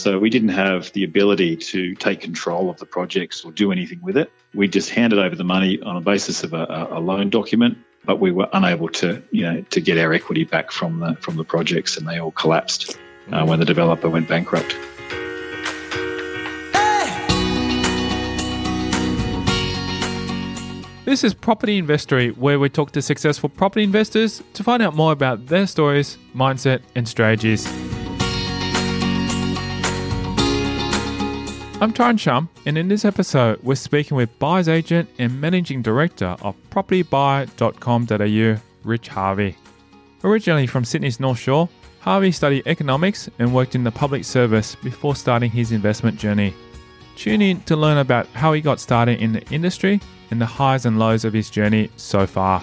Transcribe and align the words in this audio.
So 0.00 0.18
we 0.18 0.30
didn't 0.30 0.48
have 0.48 0.90
the 0.92 1.04
ability 1.04 1.56
to 1.56 1.94
take 1.94 2.22
control 2.22 2.70
of 2.70 2.78
the 2.78 2.86
projects 2.86 3.44
or 3.44 3.52
do 3.52 3.70
anything 3.70 4.00
with 4.00 4.16
it. 4.16 4.32
We 4.54 4.66
just 4.66 4.88
handed 4.88 5.18
over 5.18 5.36
the 5.36 5.44
money 5.44 5.78
on 5.82 5.94
a 5.98 6.00
basis 6.00 6.42
of 6.42 6.54
a, 6.54 6.88
a 6.90 7.00
loan 7.00 7.28
document, 7.28 7.76
but 8.06 8.18
we 8.18 8.32
were 8.32 8.48
unable 8.54 8.88
to, 8.88 9.22
you 9.30 9.42
know, 9.42 9.60
to 9.60 9.80
get 9.82 9.98
our 9.98 10.14
equity 10.14 10.44
back 10.44 10.72
from 10.72 11.00
the 11.00 11.16
from 11.16 11.36
the 11.36 11.44
projects, 11.44 11.98
and 11.98 12.08
they 12.08 12.18
all 12.18 12.30
collapsed 12.30 12.98
uh, 13.30 13.44
when 13.44 13.58
the 13.58 13.66
developer 13.66 14.08
went 14.08 14.26
bankrupt. 14.26 14.74
This 21.04 21.24
is 21.24 21.34
Property 21.34 21.76
Investory, 21.76 22.30
where 22.30 22.58
we 22.58 22.70
talk 22.70 22.92
to 22.92 23.02
successful 23.02 23.50
property 23.50 23.84
investors 23.84 24.42
to 24.54 24.64
find 24.64 24.82
out 24.82 24.94
more 24.94 25.12
about 25.12 25.48
their 25.48 25.66
stories, 25.66 26.16
mindset, 26.34 26.80
and 26.94 27.06
strategies. 27.06 27.89
I'm 31.82 31.94
Tyron 31.94 32.20
Shum, 32.20 32.50
and 32.66 32.76
in 32.76 32.88
this 32.88 33.06
episode, 33.06 33.58
we're 33.62 33.74
speaking 33.74 34.14
with 34.14 34.38
buyer's 34.38 34.68
agent 34.68 35.08
and 35.18 35.40
managing 35.40 35.80
director 35.80 36.36
of 36.42 36.54
propertybuyer.com.au, 36.68 38.60
Rich 38.84 39.08
Harvey. 39.08 39.56
Originally 40.22 40.66
from 40.66 40.84
Sydney's 40.84 41.18
North 41.18 41.38
Shore, 41.38 41.70
Harvey 42.00 42.32
studied 42.32 42.66
economics 42.66 43.30
and 43.38 43.54
worked 43.54 43.74
in 43.74 43.84
the 43.84 43.90
public 43.90 44.26
service 44.26 44.74
before 44.74 45.16
starting 45.16 45.50
his 45.50 45.72
investment 45.72 46.18
journey. 46.18 46.52
Tune 47.16 47.40
in 47.40 47.62
to 47.62 47.76
learn 47.76 47.96
about 47.96 48.26
how 48.26 48.52
he 48.52 48.60
got 48.60 48.78
started 48.78 49.18
in 49.18 49.32
the 49.32 49.42
industry 49.48 50.02
and 50.30 50.38
the 50.38 50.44
highs 50.44 50.84
and 50.84 50.98
lows 50.98 51.24
of 51.24 51.32
his 51.32 51.48
journey 51.48 51.90
so 51.96 52.26
far. 52.26 52.62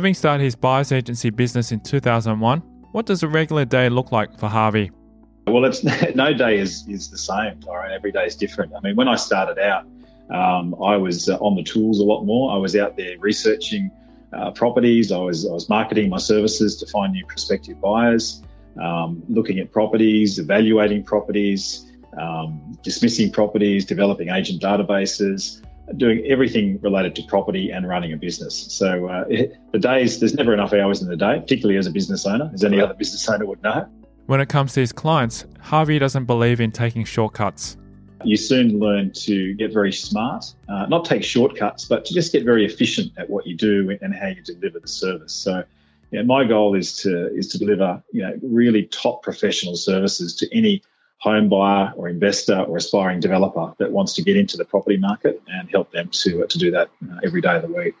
Having 0.00 0.14
started 0.14 0.44
his 0.44 0.56
buyer's 0.56 0.92
agency 0.92 1.28
business 1.28 1.72
in 1.72 1.80
2001, 1.80 2.60
what 2.92 3.04
does 3.04 3.22
a 3.22 3.28
regular 3.28 3.66
day 3.66 3.90
look 3.90 4.12
like 4.12 4.34
for 4.38 4.48
Harvey? 4.48 4.90
Well, 5.46 5.66
it's 5.66 5.84
no 6.14 6.32
day 6.32 6.58
is, 6.58 6.88
is 6.88 7.10
the 7.10 7.18
same, 7.18 7.60
Tyron. 7.60 7.90
Every 7.90 8.10
day 8.10 8.24
is 8.24 8.34
different. 8.34 8.72
I 8.74 8.80
mean, 8.80 8.96
when 8.96 9.08
I 9.08 9.16
started 9.16 9.58
out, 9.58 9.84
um, 10.30 10.74
I 10.82 10.96
was 10.96 11.28
uh, 11.28 11.36
on 11.36 11.54
the 11.54 11.62
tools 11.62 12.00
a 12.00 12.02
lot 12.02 12.24
more. 12.24 12.50
I 12.50 12.56
was 12.56 12.74
out 12.76 12.96
there 12.96 13.18
researching 13.18 13.90
uh, 14.32 14.52
properties. 14.52 15.12
I 15.12 15.18
was 15.18 15.46
I 15.46 15.52
was 15.52 15.68
marketing 15.68 16.08
my 16.08 16.16
services 16.16 16.78
to 16.78 16.86
find 16.86 17.12
new 17.12 17.26
prospective 17.26 17.78
buyers, 17.78 18.42
um, 18.82 19.22
looking 19.28 19.58
at 19.58 19.70
properties, 19.70 20.38
evaluating 20.38 21.04
properties, 21.04 21.92
um, 22.18 22.78
dismissing 22.82 23.30
properties, 23.30 23.84
developing 23.84 24.30
agent 24.30 24.62
databases, 24.62 25.62
doing 25.96 26.24
everything 26.26 26.80
related 26.80 27.14
to 27.16 27.22
property 27.22 27.70
and 27.70 27.88
running 27.88 28.12
a 28.12 28.16
business. 28.16 28.54
So 28.72 29.08
uh, 29.08 29.24
it, 29.28 29.56
the 29.72 29.78
days 29.78 30.20
there's 30.20 30.34
never 30.34 30.52
enough 30.54 30.72
hours 30.72 31.02
in 31.02 31.08
the 31.08 31.16
day, 31.16 31.40
particularly 31.40 31.78
as 31.78 31.86
a 31.86 31.90
business 31.90 32.26
owner, 32.26 32.50
as 32.52 32.64
any 32.64 32.80
other 32.80 32.94
business 32.94 33.28
owner 33.28 33.46
would 33.46 33.62
know. 33.62 33.88
When 34.26 34.40
it 34.40 34.48
comes 34.48 34.74
to 34.74 34.80
his 34.80 34.92
clients, 34.92 35.44
Harvey 35.60 35.98
doesn't 35.98 36.26
believe 36.26 36.60
in 36.60 36.70
taking 36.70 37.04
shortcuts 37.04 37.76
you 38.24 38.36
soon 38.36 38.78
learn 38.78 39.12
to 39.12 39.54
get 39.54 39.72
very 39.72 39.92
smart, 39.92 40.44
uh, 40.68 40.86
not 40.86 41.04
take 41.04 41.24
shortcuts, 41.24 41.84
but 41.84 42.04
to 42.04 42.14
just 42.14 42.32
get 42.32 42.44
very 42.44 42.64
efficient 42.64 43.12
at 43.16 43.28
what 43.30 43.46
you 43.46 43.56
do 43.56 43.96
and 44.02 44.14
how 44.14 44.28
you 44.28 44.42
deliver 44.42 44.78
the 44.78 44.88
service. 44.88 45.32
So, 45.32 45.64
yeah, 46.10 46.22
my 46.22 46.44
goal 46.44 46.74
is 46.74 46.96
to 46.98 47.34
is 47.34 47.48
to 47.48 47.58
deliver 47.58 48.02
you 48.12 48.22
know 48.22 48.38
really 48.42 48.84
top 48.84 49.22
professional 49.22 49.76
services 49.76 50.34
to 50.36 50.56
any 50.56 50.82
home 51.20 51.48
buyer 51.48 51.92
or 51.96 52.08
investor 52.08 52.58
or 52.60 52.78
aspiring 52.78 53.20
developer 53.20 53.72
that 53.78 53.92
wants 53.92 54.14
to 54.14 54.22
get 54.22 54.36
into 54.36 54.56
the 54.56 54.64
property 54.64 54.96
market 54.96 55.40
and 55.48 55.70
help 55.70 55.90
them 55.92 56.08
to 56.08 56.42
uh, 56.42 56.46
to 56.46 56.58
do 56.58 56.70
that 56.70 56.88
uh, 57.10 57.20
every 57.22 57.40
day 57.40 57.56
of 57.56 57.62
the 57.62 57.68
week. 57.68 57.94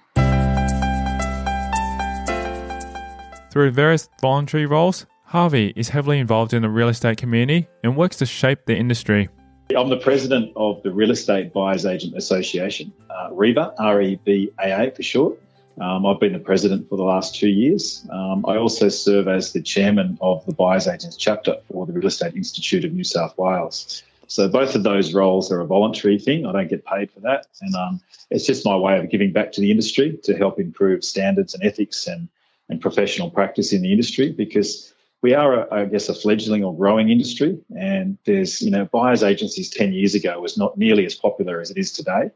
Through 3.52 3.72
various 3.72 4.08
voluntary 4.20 4.66
roles, 4.66 5.06
Harvey 5.24 5.72
is 5.76 5.88
heavily 5.88 6.18
involved 6.18 6.54
in 6.54 6.62
the 6.62 6.68
real 6.68 6.88
estate 6.88 7.18
community 7.18 7.66
and 7.84 7.96
works 7.96 8.16
to 8.16 8.26
shape 8.26 8.60
the 8.66 8.76
industry. 8.76 9.28
I'm 9.76 9.88
the 9.88 9.96
president 9.96 10.52
of 10.56 10.82
the 10.82 10.90
Real 10.90 11.12
Estate 11.12 11.52
Buyers 11.52 11.86
Agent 11.86 12.16
Association, 12.16 12.92
uh, 13.08 13.30
REBA, 13.30 13.74
R 13.78 14.02
E 14.02 14.18
B 14.24 14.50
A 14.60 14.86
A 14.86 14.90
for 14.90 15.02
short. 15.02 15.38
Um, 15.80 16.04
I've 16.04 16.20
been 16.20 16.34
the 16.34 16.38
president 16.38 16.88
for 16.88 16.96
the 16.96 17.04
last 17.04 17.34
two 17.34 17.48
years. 17.48 18.06
Um, 18.10 18.44
I 18.46 18.56
also 18.56 18.90
serve 18.90 19.28
as 19.28 19.52
the 19.52 19.62
chairman 19.62 20.18
of 20.20 20.44
the 20.44 20.52
Buyers 20.52 20.86
Agents 20.86 21.16
chapter 21.16 21.56
for 21.72 21.86
the 21.86 21.92
Real 21.92 22.06
Estate 22.06 22.34
Institute 22.36 22.84
of 22.84 22.92
New 22.92 23.04
South 23.04 23.36
Wales. 23.38 24.02
So 24.26 24.48
both 24.48 24.74
of 24.74 24.82
those 24.82 25.14
roles 25.14 25.50
are 25.50 25.60
a 25.60 25.66
voluntary 25.66 26.18
thing. 26.18 26.46
I 26.46 26.52
don't 26.52 26.68
get 26.68 26.84
paid 26.84 27.10
for 27.10 27.20
that, 27.20 27.46
and 27.62 27.74
um, 27.74 28.00
it's 28.30 28.46
just 28.46 28.64
my 28.64 28.76
way 28.76 28.98
of 28.98 29.10
giving 29.10 29.32
back 29.32 29.52
to 29.52 29.60
the 29.60 29.70
industry 29.70 30.18
to 30.24 30.36
help 30.36 30.60
improve 30.60 31.02
standards 31.02 31.54
and 31.54 31.64
ethics 31.64 32.06
and 32.06 32.28
and 32.70 32.80
professional 32.80 33.30
practice 33.30 33.72
in 33.72 33.82
the 33.82 33.90
industry 33.90 34.30
because 34.30 34.94
we 35.22 35.34
are, 35.34 35.64
a, 35.64 35.74
I 35.74 35.84
guess, 35.86 36.08
a 36.08 36.14
fledgling 36.14 36.64
or 36.64 36.74
growing 36.74 37.10
industry. 37.10 37.58
And 37.76 38.16
there's, 38.24 38.62
you 38.62 38.70
know, 38.70 38.86
buyers 38.86 39.22
agencies 39.22 39.68
10 39.68 39.92
years 39.92 40.14
ago 40.14 40.40
was 40.40 40.56
not 40.56 40.78
nearly 40.78 41.04
as 41.04 41.14
popular 41.14 41.60
as 41.60 41.70
it 41.70 41.76
is 41.76 41.92
today. 41.92 42.30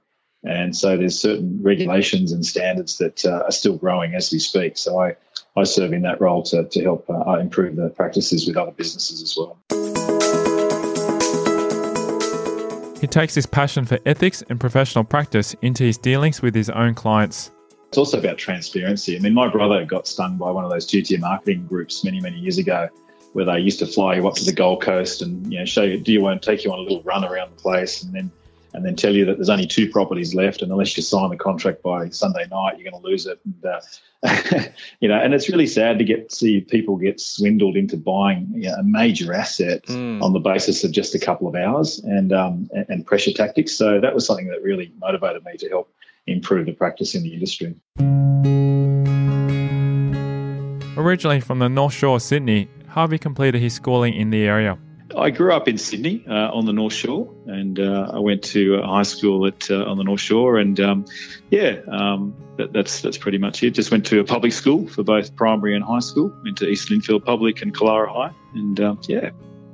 And 0.45 0.77
so 0.77 0.97
there's 0.97 1.19
certain 1.19 1.61
regulations 1.63 2.31
and 2.33 2.45
standards 2.45 2.99
that 2.99 3.25
uh, 3.25 3.45
are 3.47 3.53
still 3.53 3.77
growing 3.77 4.15
as 4.15 4.31
we 4.31 4.39
speak. 4.39 4.77
So 4.77 5.01
I, 5.01 5.17
I 5.57 5.65
serve 5.65 5.93
in 5.93 6.03
that 6.03 6.21
role 6.21 6.43
to, 6.45 6.65
to 6.65 6.83
help 6.83 7.09
uh, 7.09 7.39
improve 7.39 7.77
the 7.77 7.89
practices 7.89 8.47
with 8.47 8.57
other 8.57 8.73
businesses 8.73 9.23
as 9.23 9.37
well. 9.37 9.59
He 13.01 13.07
takes 13.07 13.35
his 13.35 13.47
passion 13.47 13.85
for 13.85 13.99
ethics 14.07 14.43
and 14.49 14.59
professional 14.59 15.05
practice 15.05 15.55
into 15.63 15.85
his 15.85 15.99
dealings 15.99 16.43
with 16.43 16.55
his 16.55 16.71
own 16.71 16.95
clients. 16.95 17.51
It's 17.89 17.99
also 17.99 18.19
about 18.19 18.39
transparency. 18.39 19.17
I 19.17 19.21
mean, 19.21 19.35
my 19.35 19.49
brother 19.49 19.85
got 19.85 20.07
stung 20.07 20.37
by 20.37 20.51
one 20.51 20.65
of 20.65 20.71
those 20.71 20.85
two-tier 20.87 21.21
marketing 21.21 21.67
groups 21.67 22.03
many, 22.03 22.21
many 22.21 22.39
years 22.39 22.59
ago, 22.59 22.89
where 23.33 23.45
they 23.45 23.59
used 23.59 23.79
to 23.81 23.87
fly 23.87 24.17
you 24.17 24.27
up 24.27 24.35
to 24.35 24.45
the 24.45 24.53
Gold 24.53 24.83
Coast 24.83 25.23
and 25.23 25.53
you 25.53 25.59
know 25.59 25.65
show 25.65 25.83
you, 25.83 26.01
do 26.01 26.13
you 26.13 26.21
want 26.21 26.43
to 26.43 26.51
take 26.51 26.65
you 26.65 26.73
on 26.73 26.79
a 26.79 26.83
little 26.83 27.03
run 27.03 27.25
around 27.25 27.51
the 27.57 27.61
place, 27.61 28.03
and 28.03 28.13
then 28.13 28.33
and 28.75 28.85
then 28.85 28.97
tell 28.97 29.15
you 29.15 29.25
that 29.27 29.37
there's 29.37 29.49
only 29.49 29.67
two 29.67 29.89
properties 29.89 30.35
left, 30.35 30.61
and 30.61 30.71
unless 30.73 30.97
you 30.97 31.03
sign 31.03 31.31
the 31.31 31.37
contract 31.37 31.83
by 31.83 32.09
Sunday 32.09 32.47
night, 32.51 32.77
you're 32.77 32.91
going 32.91 33.01
to 33.01 33.09
lose 33.09 33.25
it. 33.25 33.41
And, 33.45 33.65
uh, 33.65 34.63
you 35.01 35.09
know, 35.09 35.15
and 35.15 35.33
it's 35.33 35.49
really 35.49 35.69
sad 35.69 35.99
to 35.99 36.05
get 36.05 36.33
see 36.33 36.61
people 36.61 36.97
get 36.97 37.21
swindled 37.21 37.77
into 37.77 37.97
buying 37.97 38.49
you 38.55 38.69
know, 38.69 38.75
a 38.75 38.83
major 38.83 39.33
asset 39.33 39.85
mm. 39.85 40.21
on 40.21 40.33
the 40.33 40.41
basis 40.41 40.83
of 40.83 40.91
just 40.91 41.15
a 41.15 41.21
couple 41.21 41.47
of 41.47 41.55
hours 41.55 42.01
and, 42.01 42.33
um, 42.33 42.69
and 42.73 42.87
and 42.89 43.07
pressure 43.07 43.33
tactics. 43.33 43.73
So 43.73 44.01
that 44.01 44.13
was 44.15 44.27
something 44.27 44.49
that 44.49 44.63
really 44.63 44.93
motivated 44.99 45.45
me 45.45 45.57
to 45.59 45.69
help 45.69 45.95
improve 46.27 46.67
the 46.67 46.73
practice 46.73 47.15
in 47.15 47.23
the 47.23 47.33
industry. 47.33 47.77
Originally 50.97 51.41
from 51.41 51.61
the 51.61 51.69
North 51.69 51.93
Shore 51.93 52.19
Sydney, 52.19 52.69
Harvey 52.89 53.19
completed 53.19 53.61
his 53.61 53.75
schooling 53.75 54.15
in 54.15 54.31
the 54.31 54.45
area. 54.45 54.79
I 55.17 55.31
grew 55.31 55.53
up 55.53 55.69
in 55.69 55.79
Sydney 55.79 56.25
uh, 56.29 56.51
on 56.51 56.67
the 56.67 56.73
North 56.73 56.93
Shore, 56.93 57.33
and 57.55 57.79
uh, 57.81 58.11
I 58.13 58.19
went 58.19 58.43
to 58.45 58.83
high 58.83 59.03
school 59.03 59.47
at 59.47 59.71
uh, 59.71 59.85
on 59.85 59.97
the 59.97 60.05
North 60.05 60.21
Shore, 60.21 60.59
and 60.59 60.79
um, 60.81 61.05
yeah, 61.51 61.77
um, 61.91 62.35
that, 62.57 62.73
that's 62.73 63.01
that's 63.01 63.19
pretty 63.19 63.39
much 63.39 63.63
it. 63.63 63.71
Just 63.71 63.91
went 63.91 64.07
to 64.07 64.21
a 64.21 64.25
public 64.25 64.53
school 64.53 64.87
for 64.89 65.03
both 65.03 65.35
primary 65.37 65.75
and 65.75 65.85
high 65.85 66.01
school. 66.01 66.33
Went 66.45 66.59
to 66.59 66.69
East 66.69 66.91
Lindfield 66.91 67.25
Public 67.25 67.63
and 67.63 67.75
Killara 67.75 68.09
High, 68.09 68.35
and 68.55 68.79
um, 68.81 69.01
yeah. 69.09 69.31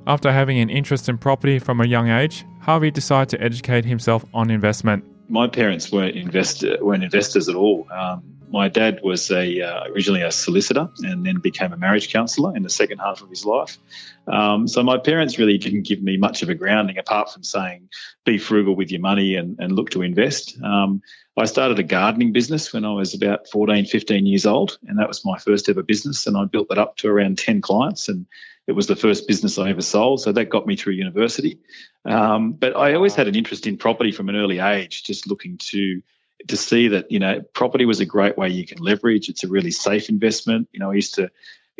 After 0.06 0.32
having 0.32 0.58
an 0.58 0.70
interest 0.70 1.08
in 1.08 1.18
property 1.18 1.58
from 1.58 1.80
a 1.80 1.86
young 1.86 2.08
age, 2.08 2.44
Harvey 2.60 2.90
decided 2.90 3.28
to 3.30 3.42
educate 3.44 3.84
himself 3.84 4.24
on 4.32 4.50
investment 4.50 5.04
my 5.30 5.46
parents 5.46 5.92
weren't 5.92 6.16
investor 6.16 6.76
weren't 6.80 7.04
investors 7.04 7.48
at 7.48 7.54
all. 7.54 7.86
Um, 7.90 8.39
my 8.50 8.68
dad 8.68 9.00
was 9.02 9.30
a 9.30 9.60
uh, 9.60 9.84
originally 9.88 10.22
a 10.22 10.32
solicitor 10.32 10.88
and 10.98 11.24
then 11.24 11.38
became 11.40 11.72
a 11.72 11.76
marriage 11.76 12.12
counsellor 12.12 12.56
in 12.56 12.62
the 12.62 12.70
second 12.70 12.98
half 12.98 13.22
of 13.22 13.28
his 13.28 13.44
life. 13.44 13.78
Um, 14.26 14.66
so 14.66 14.82
my 14.82 14.98
parents 14.98 15.38
really 15.38 15.58
didn't 15.58 15.86
give 15.86 16.02
me 16.02 16.16
much 16.16 16.42
of 16.42 16.48
a 16.48 16.54
grounding 16.54 16.98
apart 16.98 17.32
from 17.32 17.44
saying 17.44 17.88
be 18.24 18.38
frugal 18.38 18.76
with 18.76 18.90
your 18.90 19.00
money 19.00 19.36
and, 19.36 19.58
and 19.58 19.72
look 19.72 19.90
to 19.90 20.02
invest. 20.02 20.60
Um, 20.62 21.02
I 21.36 21.46
started 21.46 21.78
a 21.78 21.84
gardening 21.84 22.32
business 22.32 22.72
when 22.72 22.84
I 22.84 22.92
was 22.92 23.14
about 23.14 23.48
14, 23.48 23.86
15 23.86 24.26
years 24.26 24.44
old, 24.44 24.78
and 24.86 24.98
that 24.98 25.08
was 25.08 25.24
my 25.24 25.38
first 25.38 25.68
ever 25.68 25.82
business. 25.82 26.26
And 26.26 26.36
I 26.36 26.44
built 26.44 26.68
that 26.68 26.78
up 26.78 26.96
to 26.98 27.08
around 27.08 27.38
10 27.38 27.62
clients 27.62 28.08
and 28.08 28.26
it 28.66 28.72
was 28.72 28.86
the 28.86 28.96
first 28.96 29.26
business 29.26 29.58
I 29.58 29.70
ever 29.70 29.82
sold, 29.82 30.20
so 30.20 30.32
that 30.32 30.44
got 30.48 30.66
me 30.66 30.76
through 30.76 30.94
university. 30.94 31.58
Um, 32.04 32.52
but 32.52 32.76
I 32.76 32.94
always 32.94 33.14
had 33.14 33.26
an 33.26 33.34
interest 33.34 33.66
in 33.66 33.78
property 33.78 34.12
from 34.12 34.28
an 34.28 34.36
early 34.36 34.60
age, 34.60 35.02
just 35.02 35.26
looking 35.26 35.58
to 35.58 36.02
to 36.48 36.56
see 36.56 36.88
that 36.88 37.10
you 37.10 37.18
know 37.18 37.40
property 37.52 37.84
was 37.84 38.00
a 38.00 38.06
great 38.06 38.36
way 38.36 38.48
you 38.48 38.66
can 38.66 38.78
leverage. 38.78 39.28
It's 39.28 39.44
a 39.44 39.48
really 39.48 39.70
safe 39.70 40.08
investment. 40.08 40.68
You 40.72 40.80
know, 40.80 40.90
I 40.90 40.94
used 40.94 41.14
to 41.16 41.30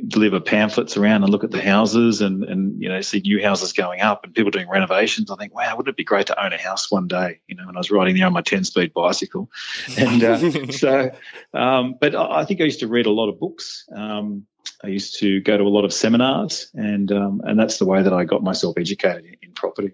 deliver 0.06 0.40
pamphlets 0.40 0.96
around 0.96 1.22
and 1.22 1.30
look 1.30 1.44
at 1.44 1.50
the 1.50 1.62
houses 1.62 2.20
and 2.20 2.44
and 2.44 2.80
you 2.82 2.88
know 2.88 3.00
see 3.00 3.20
new 3.20 3.42
houses 3.42 3.72
going 3.72 4.00
up 4.00 4.24
and 4.24 4.34
people 4.34 4.50
doing 4.50 4.68
renovations. 4.68 5.30
I 5.30 5.36
think, 5.36 5.54
wow, 5.54 5.76
wouldn't 5.76 5.92
it 5.92 5.96
be 5.96 6.04
great 6.04 6.28
to 6.28 6.44
own 6.44 6.52
a 6.52 6.58
house 6.58 6.90
one 6.90 7.08
day? 7.08 7.40
You 7.46 7.56
know, 7.56 7.66
when 7.66 7.76
I 7.76 7.80
was 7.80 7.90
riding 7.90 8.16
there 8.16 8.26
on 8.26 8.32
my 8.32 8.42
ten 8.42 8.64
speed 8.64 8.92
bicycle, 8.92 9.50
and 9.98 10.22
uh, 10.22 10.70
so. 10.72 11.10
Um, 11.52 11.96
but 12.00 12.14
I 12.14 12.44
think 12.44 12.60
I 12.60 12.64
used 12.64 12.80
to 12.80 12.88
read 12.88 13.06
a 13.06 13.10
lot 13.10 13.28
of 13.28 13.38
books. 13.38 13.86
Um, 13.94 14.46
I 14.82 14.88
used 14.88 15.18
to 15.20 15.40
go 15.40 15.56
to 15.56 15.64
a 15.64 15.68
lot 15.68 15.84
of 15.84 15.92
seminars, 15.92 16.70
and 16.74 17.10
um, 17.12 17.42
and 17.44 17.58
that's 17.58 17.78
the 17.78 17.86
way 17.86 18.02
that 18.02 18.12
I 18.12 18.24
got 18.24 18.42
myself 18.42 18.76
educated 18.78 19.24
in, 19.24 19.36
in 19.42 19.52
property. 19.52 19.92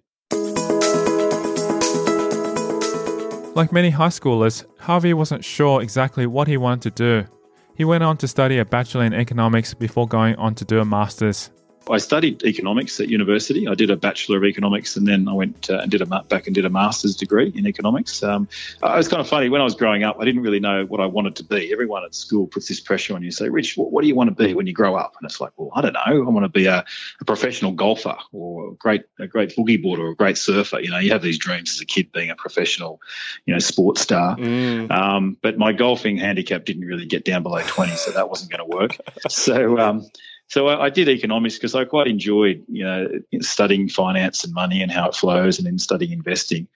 Like 3.57 3.73
many 3.73 3.89
high 3.89 4.09
schoolers, 4.09 4.67
Harvey 4.81 5.15
wasn't 5.15 5.43
sure 5.43 5.81
exactly 5.81 6.27
what 6.27 6.47
he 6.47 6.59
wanted 6.59 6.95
to 6.95 7.23
do. 7.23 7.29
He 7.75 7.87
went 7.87 8.05
on 8.05 8.19
to 8.19 8.29
study 8.29 8.59
a 8.59 8.67
Bachelor 8.67 9.05
in 9.05 9.15
Economics 9.15 9.73
before 9.73 10.07
going 10.07 10.37
on 10.37 10.55
to 10.57 10.67
do 10.67 10.79
a 10.79 10.85
Master's. 10.85 11.51
I 11.89 11.99
studied 11.99 12.43
economics 12.43 12.99
at 13.01 13.09
university. 13.09 13.69
I 13.69 13.75
did 13.75 13.91
a 13.91 13.97
Bachelor 13.97 14.39
of 14.39 14.45
Economics 14.45 14.97
and 14.97 15.07
then 15.07 15.29
I 15.29 15.33
went 15.33 15.71
uh, 15.71 15.79
and 15.79 15.91
did 15.91 16.03
a 16.03 16.07
back 16.07 16.47
and 16.47 16.55
did 16.55 16.65
a 16.65 16.71
Master's 16.71 17.17
degree 17.17 17.53
in 17.55 17.67
economics. 17.67 18.23
Um, 18.23 18.49
it 18.83 18.97
was 18.97 19.09
kind 19.09 19.21
of 19.21 19.29
funny. 19.29 19.49
When 19.49 19.61
I 19.61 19.65
was 19.65 19.75
growing 19.75 20.03
up, 20.03 20.17
I 20.21 20.25
didn't 20.25 20.43
really 20.43 20.61
know 20.61 20.85
what 20.85 21.01
I 21.01 21.07
wanted 21.07 21.37
to 21.37 21.45
be. 21.45 21.73
Everyone 21.73 22.05
at 22.05 22.15
school 22.15 22.47
puts 22.47 22.69
this 22.69 22.81
pressure 22.81 23.15
on 23.15 23.23
you. 23.23 23.31
Say, 23.31 23.49
Rich, 23.49 23.77
what, 23.77 23.93
what 23.93 24.03
do 24.03 24.09
you 24.09 24.15
want 24.15 24.37
to 24.37 24.45
be 24.45 24.55
when 24.55 24.67
you 24.67 24.73
grow 24.73 24.97
up? 24.97 25.15
And 25.21 25.29
it's 25.29 25.41
like, 25.41 25.53
well, 25.57 25.71
I 25.75 25.81
don't 25.81 25.93
know. 25.93 26.01
I 26.07 26.29
want 26.31 26.45
to 26.45 26.49
be 26.49 26.67
a, 26.67 26.85
a 27.21 27.25
professional 27.25 27.73
golfer 27.73 28.17
or 28.33 28.73
a 28.73 28.75
great, 28.75 29.05
a 29.21 29.29
great 29.29 29.55
boogie 29.57 29.81
boarder 29.81 30.07
or 30.07 30.11
a 30.11 30.17
great 30.17 30.39
surfer. 30.39 30.81
You 30.81 30.91
know, 30.91 30.99
you 30.99 31.13
have 31.13 31.23
these 31.23 31.39
dreams 31.39 31.75
as 31.75 31.81
a 31.81 31.87
kid 31.87 32.11
being 32.11 32.31
a 32.31 32.37
professional, 32.37 33.01
you 33.45 33.55
know, 33.55 33.61
sports 33.61 34.01
star. 34.01 34.37
Mm. 34.37 34.91
Um, 34.91 35.37
but 35.41 35.57
my 35.57 35.73
golfing 35.73 36.17
handicap 36.17 36.65
didn't 36.65 36.85
really 36.85 37.07
get 37.07 37.25
down 37.25 37.43
below 37.43 37.63
20, 37.65 37.93
so 37.93 38.11
that 38.13 38.29
wasn't 38.29 38.51
going 38.51 38.69
to 38.69 38.77
work. 38.77 38.97
So, 39.29 39.79
um, 39.79 40.07
so 40.49 40.69
I, 40.69 40.87
I 40.87 40.91
did 40.91 41.09
economics 41.09 41.57
because 41.57 41.75
I 41.75 41.85
quite 41.85 42.07
enjoyed, 42.07 42.65
you 42.69 42.85
know, 42.85 43.09
studying 43.41 43.89
finance 43.89 44.45
and 44.45 44.55
money 44.55 44.83
and 44.83 44.91
how 44.91 45.09
it 45.09 45.15
flows, 45.15 45.59
and 45.59 45.67
then 45.67 45.79
studying 45.79 46.13
investing. 46.13 46.69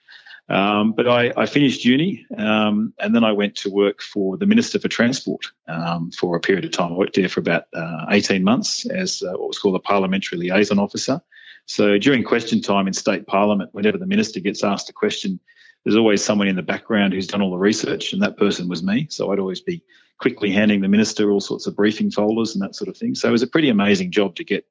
Um, 0.49 0.93
but 0.93 1.07
I, 1.07 1.31
I, 1.37 1.45
finished 1.45 1.85
uni, 1.85 2.25
um, 2.37 2.93
and 2.99 3.15
then 3.15 3.23
I 3.23 3.31
went 3.31 3.55
to 3.57 3.69
work 3.69 4.01
for 4.01 4.37
the 4.37 4.45
Minister 4.45 4.79
for 4.79 4.89
Transport 4.89 5.45
um, 5.67 6.11
for 6.11 6.35
a 6.35 6.41
period 6.41 6.65
of 6.65 6.71
time. 6.71 6.91
I 6.91 6.95
worked 6.95 7.15
there 7.15 7.29
for 7.29 7.39
about 7.39 7.65
uh, 7.73 8.07
18 8.09 8.43
months 8.43 8.85
as 8.85 9.23
uh, 9.23 9.31
what 9.31 9.47
was 9.47 9.59
called 9.59 9.75
a 9.75 9.79
parliamentary 9.79 10.39
liaison 10.39 10.77
officer. 10.77 11.21
So 11.67 11.97
during 11.97 12.23
question 12.23 12.61
time 12.61 12.87
in 12.87 12.93
state 12.93 13.27
parliament, 13.27 13.69
whenever 13.73 13.97
the 13.97 14.07
minister 14.07 14.41
gets 14.41 14.61
asked 14.61 14.89
a 14.89 14.93
question, 14.93 15.39
there's 15.83 15.95
always 15.95 16.23
someone 16.23 16.47
in 16.47 16.55
the 16.55 16.61
background 16.61 17.13
who's 17.13 17.27
done 17.27 17.41
all 17.41 17.51
the 17.51 17.57
research, 17.57 18.13
and 18.13 18.21
that 18.21 18.37
person 18.37 18.67
was 18.67 18.83
me. 18.83 19.07
So 19.09 19.31
I'd 19.31 19.39
always 19.39 19.61
be 19.61 19.83
quickly 20.19 20.51
handing 20.51 20.81
the 20.81 20.87
minister 20.87 21.31
all 21.31 21.39
sorts 21.39 21.65
of 21.65 21.75
briefing 21.75 22.11
folders 22.11 22.53
and 22.53 22.61
that 22.61 22.75
sort 22.75 22.87
of 22.87 22.97
thing. 22.97 23.15
So 23.15 23.27
it 23.27 23.31
was 23.31 23.41
a 23.41 23.47
pretty 23.47 23.69
amazing 23.69 24.11
job 24.11 24.35
to 24.35 24.43
get 24.43 24.65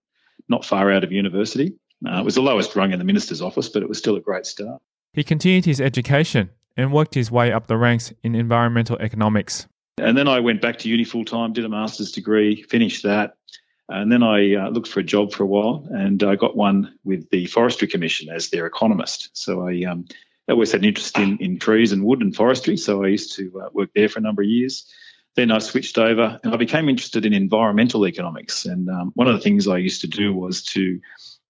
not 0.48 0.64
far 0.64 0.92
out 0.92 1.02
of 1.02 1.10
university. 1.10 1.74
Uh, 2.06 2.20
it 2.20 2.24
was 2.24 2.36
the 2.36 2.42
lowest 2.42 2.74
rung 2.76 2.92
in 2.92 2.98
the 2.98 3.04
minister's 3.04 3.42
office, 3.42 3.68
but 3.68 3.82
it 3.82 3.88
was 3.88 3.98
still 3.98 4.16
a 4.16 4.20
great 4.20 4.46
start. 4.46 4.80
He 5.12 5.24
continued 5.24 5.64
his 5.64 5.80
education 5.80 6.50
and 6.76 6.92
worked 6.92 7.14
his 7.14 7.30
way 7.30 7.52
up 7.52 7.66
the 7.66 7.76
ranks 7.76 8.12
in 8.22 8.34
environmental 8.34 8.96
economics. 8.98 9.66
And 9.98 10.16
then 10.16 10.28
I 10.28 10.40
went 10.40 10.62
back 10.62 10.78
to 10.78 10.88
uni 10.88 11.04
full 11.04 11.24
time, 11.24 11.52
did 11.52 11.64
a 11.64 11.68
master's 11.68 12.12
degree, 12.12 12.62
finished 12.62 13.02
that. 13.02 13.36
And 13.88 14.10
then 14.10 14.22
I 14.22 14.54
uh, 14.54 14.70
looked 14.70 14.86
for 14.86 15.00
a 15.00 15.04
job 15.04 15.32
for 15.32 15.42
a 15.42 15.46
while 15.46 15.86
and 15.90 16.22
I 16.22 16.36
got 16.36 16.56
one 16.56 16.94
with 17.04 17.28
the 17.30 17.46
Forestry 17.46 17.88
Commission 17.88 18.28
as 18.32 18.48
their 18.48 18.66
economist. 18.66 19.30
So 19.32 19.66
I 19.66 19.82
um, 19.84 20.06
always 20.52 20.72
had 20.72 20.82
an 20.82 20.88
interest 20.88 21.18
in, 21.18 21.38
in 21.38 21.58
trees 21.58 21.92
and 21.92 22.04
wood 22.04 22.20
and 22.20 22.34
forestry. 22.34 22.76
So 22.76 23.04
I 23.04 23.08
used 23.08 23.36
to 23.36 23.62
uh, 23.64 23.68
work 23.72 23.90
there 23.94 24.08
for 24.08 24.18
a 24.18 24.22
number 24.22 24.42
of 24.42 24.48
years. 24.48 24.86
Then 25.36 25.50
I 25.50 25.58
switched 25.58 25.96
over 25.98 26.40
and 26.42 26.52
I 26.52 26.56
became 26.56 26.88
interested 26.88 27.24
in 27.24 27.32
environmental 27.32 28.06
economics. 28.06 28.64
And 28.64 28.88
um, 28.88 29.12
one 29.14 29.28
of 29.28 29.34
the 29.34 29.40
things 29.40 29.68
I 29.68 29.78
used 29.78 30.00
to 30.02 30.08
do 30.08 30.34
was 30.34 30.64
to 30.64 31.00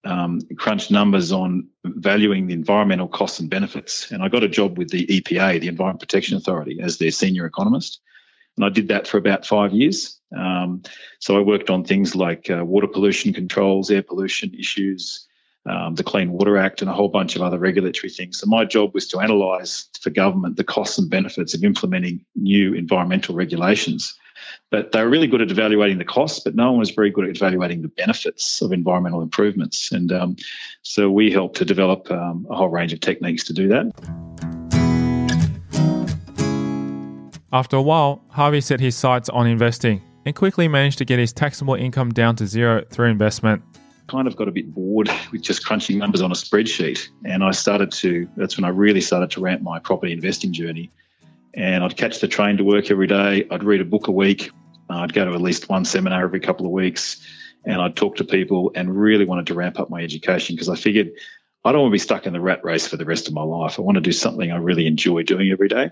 um, 0.03 0.41
crunch 0.57 0.91
numbers 0.91 1.31
on 1.31 1.69
valuing 1.83 2.47
the 2.47 2.53
environmental 2.53 3.07
costs 3.07 3.39
and 3.39 3.49
benefits. 3.49 4.11
And 4.11 4.23
I 4.23 4.29
got 4.29 4.43
a 4.43 4.49
job 4.49 4.77
with 4.77 4.89
the 4.89 5.05
EPA, 5.05 5.61
the 5.61 5.67
Environment 5.67 5.99
Protection 5.99 6.37
Authority, 6.37 6.79
as 6.81 6.97
their 6.97 7.11
senior 7.11 7.45
economist. 7.45 8.01
And 8.57 8.65
I 8.65 8.69
did 8.69 8.89
that 8.89 9.07
for 9.07 9.17
about 9.17 9.45
five 9.45 9.73
years. 9.73 10.19
Um, 10.35 10.83
so 11.19 11.37
I 11.37 11.41
worked 11.41 11.69
on 11.69 11.83
things 11.83 12.15
like 12.15 12.49
uh, 12.49 12.63
water 12.65 12.87
pollution 12.87 13.33
controls, 13.33 13.89
air 13.89 14.03
pollution 14.03 14.53
issues, 14.53 15.27
um, 15.65 15.95
the 15.95 16.03
Clean 16.03 16.31
Water 16.31 16.57
Act, 16.57 16.81
and 16.81 16.89
a 16.89 16.93
whole 16.93 17.09
bunch 17.09 17.35
of 17.35 17.41
other 17.41 17.59
regulatory 17.59 18.09
things. 18.09 18.39
So 18.39 18.47
my 18.47 18.65
job 18.65 18.93
was 18.93 19.07
to 19.09 19.19
analyse 19.19 19.87
for 20.01 20.09
government 20.09 20.57
the 20.57 20.63
costs 20.63 20.97
and 20.97 21.09
benefits 21.09 21.53
of 21.53 21.63
implementing 21.63 22.25
new 22.35 22.73
environmental 22.73 23.35
regulations. 23.35 24.17
But 24.71 24.91
they 24.91 25.03
were 25.03 25.09
really 25.09 25.27
good 25.27 25.41
at 25.41 25.51
evaluating 25.51 25.97
the 25.97 26.05
costs, 26.05 26.39
but 26.39 26.55
no 26.55 26.71
one 26.71 26.79
was 26.79 26.91
very 26.91 27.11
good 27.11 27.25
at 27.25 27.35
evaluating 27.35 27.81
the 27.81 27.89
benefits 27.89 28.61
of 28.61 28.71
environmental 28.71 29.21
improvements. 29.21 29.91
And 29.91 30.11
um, 30.11 30.35
so 30.81 31.11
we 31.11 31.29
helped 31.31 31.57
to 31.57 31.65
develop 31.65 32.09
um, 32.09 32.47
a 32.49 32.55
whole 32.55 32.69
range 32.69 32.93
of 32.93 33.01
techniques 33.01 33.43
to 33.45 33.53
do 33.53 33.67
that. 33.67 33.91
After 37.53 37.75
a 37.75 37.81
while, 37.81 38.23
Harvey 38.29 38.61
set 38.61 38.79
his 38.79 38.95
sights 38.95 39.27
on 39.27 39.45
investing 39.45 40.01
and 40.25 40.35
quickly 40.35 40.67
managed 40.69 40.99
to 40.99 41.05
get 41.05 41.19
his 41.19 41.33
taxable 41.33 41.75
income 41.75 42.11
down 42.11 42.35
to 42.37 42.47
zero 42.47 42.83
through 42.89 43.09
investment 43.09 43.61
kind 44.07 44.27
of 44.27 44.35
got 44.35 44.47
a 44.47 44.51
bit 44.51 44.73
bored 44.73 45.09
with 45.31 45.41
just 45.41 45.65
crunching 45.65 45.97
numbers 45.97 46.21
on 46.21 46.31
a 46.31 46.35
spreadsheet. 46.35 47.09
And 47.25 47.43
I 47.43 47.51
started 47.51 47.91
to, 47.93 48.27
that's 48.35 48.57
when 48.57 48.65
I 48.65 48.69
really 48.69 49.01
started 49.01 49.31
to 49.31 49.41
ramp 49.41 49.61
my 49.61 49.79
property 49.79 50.11
investing 50.11 50.53
journey. 50.53 50.91
And 51.53 51.83
I'd 51.83 51.97
catch 51.97 52.19
the 52.19 52.27
train 52.27 52.57
to 52.57 52.63
work 52.63 52.91
every 52.91 53.07
day. 53.07 53.45
I'd 53.49 53.63
read 53.63 53.81
a 53.81 53.85
book 53.85 54.07
a 54.07 54.11
week. 54.11 54.51
Uh, 54.89 54.99
I'd 54.99 55.13
go 55.13 55.25
to 55.25 55.31
at 55.31 55.41
least 55.41 55.69
one 55.69 55.85
seminar 55.85 56.23
every 56.23 56.39
couple 56.39 56.65
of 56.65 56.71
weeks. 56.71 57.25
And 57.65 57.81
I'd 57.81 57.95
talk 57.95 58.17
to 58.17 58.23
people 58.23 58.71
and 58.73 58.95
really 58.95 59.25
wanted 59.25 59.47
to 59.47 59.53
ramp 59.53 59.79
up 59.79 59.89
my 59.89 60.01
education 60.01 60.55
because 60.55 60.69
I 60.69 60.75
figured 60.75 61.11
I 61.63 61.71
don't 61.71 61.81
want 61.81 61.91
to 61.91 61.95
be 61.95 61.99
stuck 61.99 62.25
in 62.25 62.33
the 62.33 62.41
rat 62.41 62.63
race 62.63 62.87
for 62.87 62.97
the 62.97 63.05
rest 63.05 63.27
of 63.27 63.33
my 63.33 63.43
life. 63.43 63.77
I 63.77 63.83
want 63.83 63.95
to 63.95 64.01
do 64.01 64.11
something 64.11 64.51
I 64.51 64.57
really 64.57 64.87
enjoy 64.87 65.23
doing 65.23 65.51
every 65.51 65.67
day. 65.67 65.91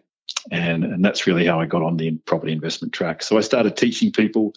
And, 0.52 0.84
and 0.84 1.06
that's 1.06 1.28
really 1.28 1.46
how 1.46 1.60
I 1.60 1.66
got 1.66 1.84
on 1.84 1.98
the 1.98 2.12
property 2.26 2.54
investment 2.54 2.94
track. 2.94 3.22
So 3.22 3.38
I 3.38 3.42
started 3.42 3.78
teaching 3.78 4.12
people 4.12 4.54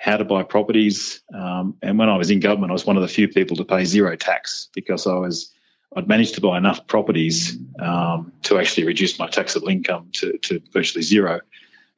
how 0.00 0.16
to 0.16 0.24
buy 0.24 0.42
properties. 0.42 1.20
Um, 1.32 1.76
and 1.82 1.98
when 1.98 2.08
I 2.08 2.16
was 2.16 2.30
in 2.30 2.40
government, 2.40 2.70
I 2.70 2.72
was 2.72 2.86
one 2.86 2.96
of 2.96 3.02
the 3.02 3.08
few 3.08 3.28
people 3.28 3.58
to 3.58 3.66
pay 3.66 3.84
zero 3.84 4.16
tax 4.16 4.70
because 4.74 5.06
I 5.06 5.14
was 5.14 5.52
I'd 5.94 6.08
managed 6.08 6.36
to 6.36 6.40
buy 6.40 6.56
enough 6.56 6.86
properties 6.86 7.58
um, 7.78 8.32
to 8.44 8.58
actually 8.58 8.86
reduce 8.86 9.18
my 9.18 9.28
taxable 9.28 9.68
income 9.68 10.08
to, 10.12 10.38
to 10.38 10.62
virtually 10.72 11.02
zero. 11.02 11.40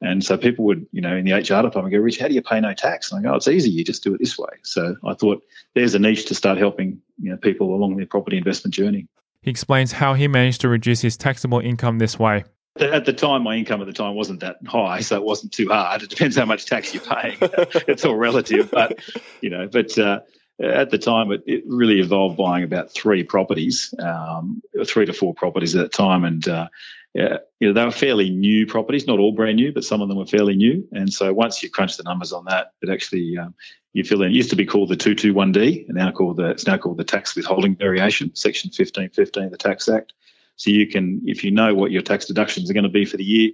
And 0.01 0.21
so 0.21 0.35
people 0.35 0.65
would, 0.65 0.85
you 0.91 0.99
know, 0.99 1.15
in 1.15 1.23
the 1.23 1.31
HR 1.31 1.61
department 1.61 1.91
go, 1.91 1.99
Rich, 1.99 2.17
how 2.17 2.27
do 2.27 2.33
you 2.33 2.41
pay 2.41 2.59
no 2.59 2.73
tax? 2.73 3.11
And 3.11 3.19
I 3.19 3.23
go, 3.23 3.33
oh, 3.33 3.37
it's 3.37 3.47
easy. 3.47 3.69
You 3.69 3.85
just 3.85 4.03
do 4.03 4.13
it 4.15 4.19
this 4.19 4.37
way. 4.37 4.49
So 4.63 4.97
I 5.05 5.13
thought 5.13 5.41
there's 5.75 5.95
a 5.95 5.99
niche 5.99 6.25
to 6.25 6.35
start 6.35 6.57
helping, 6.57 7.01
you 7.21 7.31
know, 7.31 7.37
people 7.37 7.73
along 7.73 7.95
their 7.95 8.07
property 8.07 8.35
investment 8.35 8.73
journey. 8.73 9.07
He 9.43 9.51
explains 9.51 9.93
how 9.93 10.15
he 10.15 10.27
managed 10.27 10.59
to 10.61 10.67
reduce 10.67 11.01
his 11.01 11.15
taxable 11.15 11.59
income 11.59 11.99
this 11.99 12.19
way. 12.19 12.43
At 12.79 13.05
the 13.05 13.13
time, 13.13 13.43
my 13.43 13.55
income 13.55 13.81
at 13.81 13.87
the 13.87 13.93
time 13.93 14.15
wasn't 14.15 14.39
that 14.39 14.57
high, 14.65 15.01
so 15.01 15.15
it 15.15 15.23
wasn't 15.23 15.51
too 15.51 15.69
hard. 15.69 16.01
It 16.01 16.09
depends 16.09 16.35
how 16.35 16.45
much 16.45 16.65
tax 16.65 16.93
you're 16.93 17.03
paying. 17.03 17.37
it's 17.41 18.03
all 18.03 18.15
relative, 18.15 18.71
but 18.71 18.99
you 19.41 19.51
know, 19.51 19.67
but 19.67 19.95
uh, 19.99 20.21
at 20.59 20.89
the 20.89 20.97
time, 20.97 21.31
it, 21.31 21.43
it, 21.45 21.63
really 21.67 21.99
involved 21.99 22.35
buying 22.35 22.63
about 22.63 22.91
three 22.91 23.23
properties, 23.23 23.93
um, 23.99 24.63
three 24.85 25.05
to 25.05 25.13
four 25.13 25.35
properties 25.35 25.75
at 25.75 25.83
the 25.83 25.97
time, 25.97 26.23
and 26.23 26.47
uh, 26.47 26.67
yeah, 27.13 27.37
you 27.59 27.67
know, 27.67 27.73
they 27.73 27.85
were 27.85 27.91
fairly 27.91 28.31
new 28.31 28.65
properties, 28.65 29.05
not 29.05 29.19
all 29.19 29.33
brand 29.33 29.57
new, 29.57 29.71
but 29.71 29.83
some 29.83 30.01
of 30.01 30.07
them 30.07 30.17
were 30.17 30.25
fairly 30.25 30.55
new. 30.55 30.87
And 30.91 31.13
so 31.13 31.31
once 31.31 31.61
you 31.61 31.69
crunch 31.69 31.97
the 31.97 32.03
numbers 32.03 32.33
on 32.33 32.45
that, 32.45 32.71
it 32.81 32.89
actually 32.89 33.37
um, 33.37 33.53
you 33.93 34.03
fill 34.03 34.23
in. 34.23 34.31
It 34.31 34.35
used 34.35 34.49
to 34.49 34.55
be 34.55 34.65
called 34.65 34.89
the 34.89 34.97
221D, 34.97 35.87
and 35.87 35.95
now 35.95 36.11
called 36.11 36.37
the 36.37 36.49
it's 36.49 36.65
now 36.65 36.77
called 36.77 36.97
the 36.97 37.03
tax 37.03 37.35
withholding 37.35 37.75
variation, 37.75 38.35
Section 38.35 38.69
1515 38.69 39.43
of 39.43 39.51
the 39.51 39.57
Tax 39.57 39.87
Act. 39.87 40.13
So 40.55 40.69
you 40.69 40.87
can, 40.87 41.21
if 41.25 41.43
you 41.43 41.51
know 41.51 41.73
what 41.73 41.91
your 41.91 42.01
tax 42.01 42.25
deductions 42.25 42.69
are 42.69 42.73
going 42.73 42.83
to 42.83 42.89
be 42.89 43.05
for 43.05 43.17
the 43.17 43.23
year, 43.23 43.51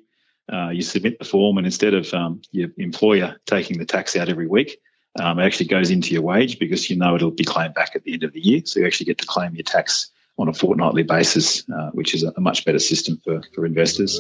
uh, 0.52 0.70
you 0.70 0.82
submit 0.82 1.20
the 1.20 1.26
form, 1.26 1.58
and 1.58 1.66
instead 1.66 1.94
of 1.94 2.12
um, 2.14 2.42
your 2.52 2.70
employer 2.78 3.38
taking 3.46 3.78
the 3.78 3.86
tax 3.86 4.16
out 4.16 4.30
every 4.30 4.48
week, 4.48 4.80
um, 5.20 5.40
it 5.40 5.46
actually 5.46 5.68
goes 5.68 5.92
into 5.92 6.14
your 6.14 6.22
wage 6.22 6.60
because 6.60 6.90
you 6.90 6.98
know 6.98 7.16
it'll 7.16 7.32
be 7.32 7.44
claimed 7.44 7.74
back 7.74 7.96
at 7.96 8.04
the 8.04 8.14
end 8.14 8.24
of 8.24 8.34
the 8.34 8.40
year. 8.40 8.62
So 8.66 8.80
you 8.80 8.86
actually 8.86 9.08
get 9.08 9.20
to 9.20 9.28
claim 9.28 9.56
your 9.56 9.64
tax 9.64 10.10
on 10.38 10.48
a 10.48 10.54
fortnightly 10.54 11.04
basis, 11.04 11.64
uh, 11.70 11.90
which 11.92 12.14
is 12.14 12.24
a, 12.24 12.40
much 12.40 12.64
better 12.64 12.80
system 12.80 13.20
for, 13.24 13.42
for 13.54 13.66
investors. 13.66 14.20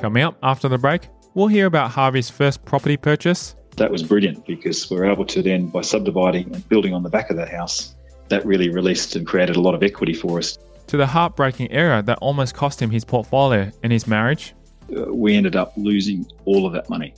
Coming 0.00 0.22
up 0.22 0.38
after 0.42 0.68
the 0.68 0.78
break, 0.78 1.08
we'll 1.34 1.48
hear 1.48 1.66
about 1.66 1.90
Harvey's 1.90 2.30
first 2.30 2.64
property 2.64 2.96
purchase. 2.96 3.56
That 3.76 3.90
was 3.90 4.02
brilliant 4.02 4.46
because 4.46 4.90
we're 4.90 5.04
able 5.04 5.26
to 5.26 5.42
then, 5.42 5.66
by 5.66 5.82
subdividing 5.82 6.54
and 6.54 6.66
building 6.68 6.94
on 6.94 7.02
the 7.02 7.10
back 7.10 7.28
of 7.28 7.36
that 7.36 7.50
house, 7.50 7.95
that 8.28 8.44
really 8.44 8.70
released 8.70 9.16
and 9.16 9.26
created 9.26 9.56
a 9.56 9.60
lot 9.60 9.74
of 9.74 9.82
equity 9.82 10.14
for 10.14 10.38
us. 10.38 10.58
To 10.88 10.96
the 10.96 11.06
heartbreaking 11.06 11.70
error 11.72 12.02
that 12.02 12.18
almost 12.18 12.54
cost 12.54 12.80
him 12.80 12.90
his 12.90 13.04
portfolio 13.04 13.70
and 13.82 13.92
his 13.92 14.06
marriage. 14.06 14.54
Uh, 14.94 15.12
we 15.12 15.34
ended 15.34 15.56
up 15.56 15.72
losing 15.76 16.26
all 16.44 16.66
of 16.66 16.72
that 16.72 16.88
money. 16.88 17.14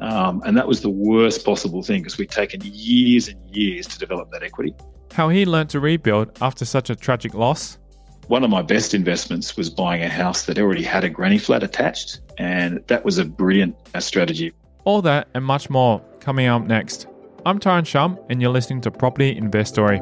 Um, 0.00 0.42
and 0.46 0.56
that 0.56 0.68
was 0.68 0.80
the 0.80 0.90
worst 0.90 1.44
possible 1.44 1.82
thing 1.82 2.02
because 2.02 2.18
we'd 2.18 2.30
taken 2.30 2.60
years 2.62 3.28
and 3.28 3.38
years 3.50 3.86
to 3.88 3.98
develop 3.98 4.30
that 4.30 4.42
equity. 4.42 4.74
How 5.12 5.28
he 5.28 5.44
learned 5.44 5.70
to 5.70 5.80
rebuild 5.80 6.38
after 6.40 6.64
such 6.64 6.90
a 6.90 6.96
tragic 6.96 7.34
loss. 7.34 7.78
One 8.28 8.44
of 8.44 8.50
my 8.50 8.62
best 8.62 8.94
investments 8.94 9.56
was 9.56 9.70
buying 9.70 10.02
a 10.02 10.08
house 10.08 10.44
that 10.44 10.58
already 10.58 10.82
had 10.82 11.02
a 11.02 11.08
granny 11.08 11.38
flat 11.38 11.62
attached, 11.62 12.20
and 12.36 12.84
that 12.86 13.04
was 13.04 13.18
a 13.18 13.24
brilliant 13.24 13.74
uh, 13.94 14.00
strategy. 14.00 14.52
All 14.84 15.02
that 15.02 15.28
and 15.34 15.44
much 15.44 15.70
more 15.70 16.00
coming 16.20 16.46
up 16.46 16.62
next. 16.66 17.06
I'm 17.46 17.58
Tyron 17.58 17.86
Shum, 17.86 18.18
and 18.28 18.42
you're 18.42 18.52
listening 18.52 18.82
to 18.82 18.90
Property 18.90 19.34
Investory. 19.36 19.98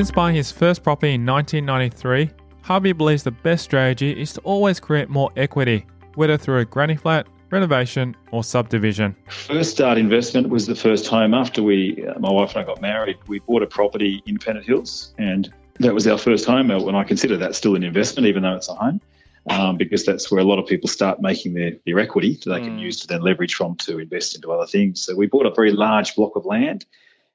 Since 0.00 0.12
buying 0.12 0.34
his 0.34 0.50
first 0.50 0.82
property 0.82 1.12
in 1.12 1.26
1993, 1.26 2.30
Harvey 2.62 2.92
believes 2.92 3.22
the 3.22 3.32
best 3.32 3.64
strategy 3.64 4.18
is 4.18 4.32
to 4.32 4.40
always 4.44 4.80
create 4.80 5.10
more 5.10 5.30
equity, 5.36 5.84
whether 6.14 6.38
through 6.38 6.60
a 6.60 6.64
granny 6.64 6.96
flat, 6.96 7.26
renovation, 7.50 8.16
or 8.30 8.42
subdivision. 8.42 9.14
First 9.28 9.72
start 9.72 9.98
investment 9.98 10.48
was 10.48 10.66
the 10.66 10.74
first 10.74 11.06
home 11.06 11.34
after 11.34 11.62
we, 11.62 12.02
uh, 12.06 12.18
my 12.18 12.32
wife 12.32 12.56
and 12.56 12.64
I 12.64 12.66
got 12.66 12.80
married. 12.80 13.18
We 13.26 13.40
bought 13.40 13.62
a 13.62 13.66
property 13.66 14.22
in 14.24 14.38
Pennant 14.38 14.64
Hills, 14.64 15.12
and 15.18 15.52
that 15.80 15.92
was 15.92 16.06
our 16.06 16.16
first 16.16 16.46
home. 16.46 16.70
And 16.70 16.96
I 16.96 17.04
consider 17.04 17.36
that 17.36 17.54
still 17.54 17.76
an 17.76 17.82
investment, 17.82 18.26
even 18.26 18.42
though 18.42 18.56
it's 18.56 18.70
a 18.70 18.74
home. 18.74 19.02
Um, 19.50 19.76
because 19.76 20.06
that's 20.06 20.30
where 20.30 20.40
a 20.40 20.44
lot 20.44 20.58
of 20.58 20.66
people 20.66 20.88
start 20.88 21.20
making 21.20 21.52
their, 21.52 21.72
their 21.84 21.98
equity 21.98 22.38
that 22.42 22.50
they 22.50 22.60
mm. 22.60 22.64
can 22.64 22.78
use 22.78 23.00
to 23.00 23.06
then 23.06 23.20
leverage 23.20 23.54
from 23.54 23.76
to 23.76 23.98
invest 23.98 24.34
into 24.34 24.50
other 24.50 24.66
things. 24.66 25.02
So 25.02 25.14
we 25.14 25.26
bought 25.26 25.44
a 25.44 25.52
very 25.54 25.72
large 25.72 26.14
block 26.14 26.36
of 26.36 26.46
land, 26.46 26.86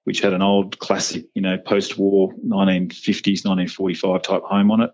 which 0.05 0.21
had 0.21 0.33
an 0.33 0.41
old 0.41 0.79
classic, 0.79 1.25
you 1.35 1.41
know, 1.41 1.57
post-war 1.57 2.31
1950s, 2.33 3.45
1945 3.45 4.21
type 4.21 4.43
home 4.43 4.71
on 4.71 4.81
it. 4.81 4.91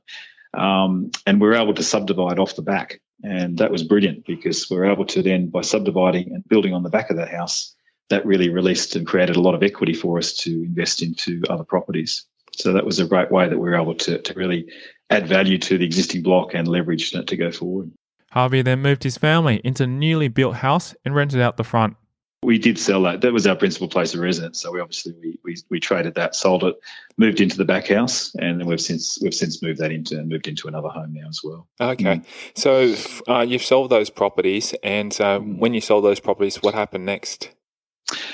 Um, 0.53 1.11
and 1.25 1.39
we 1.39 1.47
were 1.47 1.55
able 1.55 1.75
to 1.75 1.83
subdivide 1.83 2.39
off 2.39 2.55
the 2.55 2.61
back. 2.61 2.99
And 3.23 3.59
that 3.59 3.71
was 3.71 3.83
brilliant 3.83 4.25
because 4.25 4.69
we 4.69 4.77
were 4.77 4.91
able 4.91 5.05
to 5.05 5.21
then, 5.21 5.49
by 5.49 5.61
subdividing 5.61 6.33
and 6.33 6.47
building 6.47 6.73
on 6.73 6.83
the 6.83 6.89
back 6.89 7.11
of 7.11 7.17
that 7.17 7.29
house, 7.29 7.75
that 8.09 8.25
really 8.25 8.49
released 8.49 8.95
and 8.95 9.05
created 9.05 9.35
a 9.35 9.41
lot 9.41 9.53
of 9.53 9.63
equity 9.63 9.93
for 9.93 10.17
us 10.17 10.33
to 10.33 10.49
invest 10.49 11.01
into 11.01 11.43
other 11.49 11.63
properties. 11.63 12.25
So 12.53 12.73
that 12.73 12.85
was 12.85 12.99
a 12.99 13.05
great 13.05 13.31
way 13.31 13.47
that 13.47 13.57
we 13.57 13.69
were 13.69 13.79
able 13.79 13.95
to, 13.95 14.17
to 14.19 14.33
really 14.33 14.67
add 15.09 15.27
value 15.27 15.57
to 15.57 15.77
the 15.77 15.85
existing 15.85 16.23
block 16.23 16.53
and 16.53 16.67
leverage 16.67 17.13
it 17.13 17.27
to 17.27 17.37
go 17.37 17.51
forward. 17.51 17.91
Harvey 18.31 18.61
then 18.61 18.81
moved 18.81 19.03
his 19.03 19.17
family 19.17 19.61
into 19.63 19.83
a 19.83 19.87
newly 19.87 20.29
built 20.29 20.55
house 20.55 20.95
and 21.03 21.13
rented 21.13 21.41
out 21.41 21.57
the 21.57 21.63
front. 21.63 21.97
We 22.43 22.57
did 22.57 22.79
sell 22.79 23.03
that. 23.03 23.21
That 23.21 23.33
was 23.33 23.45
our 23.45 23.55
principal 23.55 23.87
place 23.87 24.15
of 24.15 24.19
residence. 24.19 24.59
So 24.61 24.71
we 24.71 24.79
obviously 24.79 25.13
we, 25.13 25.37
we, 25.43 25.57
we 25.69 25.79
traded 25.79 26.15
that, 26.15 26.33
sold 26.35 26.63
it, 26.63 26.75
moved 27.15 27.39
into 27.39 27.55
the 27.55 27.65
back 27.65 27.87
house, 27.87 28.33
and 28.33 28.59
then 28.59 28.67
we've 28.67 28.81
since 28.81 29.19
we've 29.21 29.33
since 29.33 29.61
moved 29.61 29.79
that 29.79 29.91
into 29.91 30.17
and 30.17 30.27
moved 30.27 30.47
into 30.47 30.67
another 30.67 30.89
home 30.89 31.13
now 31.13 31.27
as 31.29 31.41
well. 31.43 31.67
Okay, 31.79 32.21
so 32.55 32.95
uh, 33.27 33.41
you've 33.41 33.63
sold 33.63 33.91
those 33.91 34.09
properties, 34.09 34.73
and 34.81 35.19
uh, 35.21 35.39
when 35.39 35.75
you 35.75 35.81
sold 35.81 36.03
those 36.03 36.19
properties, 36.19 36.63
what 36.63 36.73
happened 36.73 37.05
next? 37.05 37.51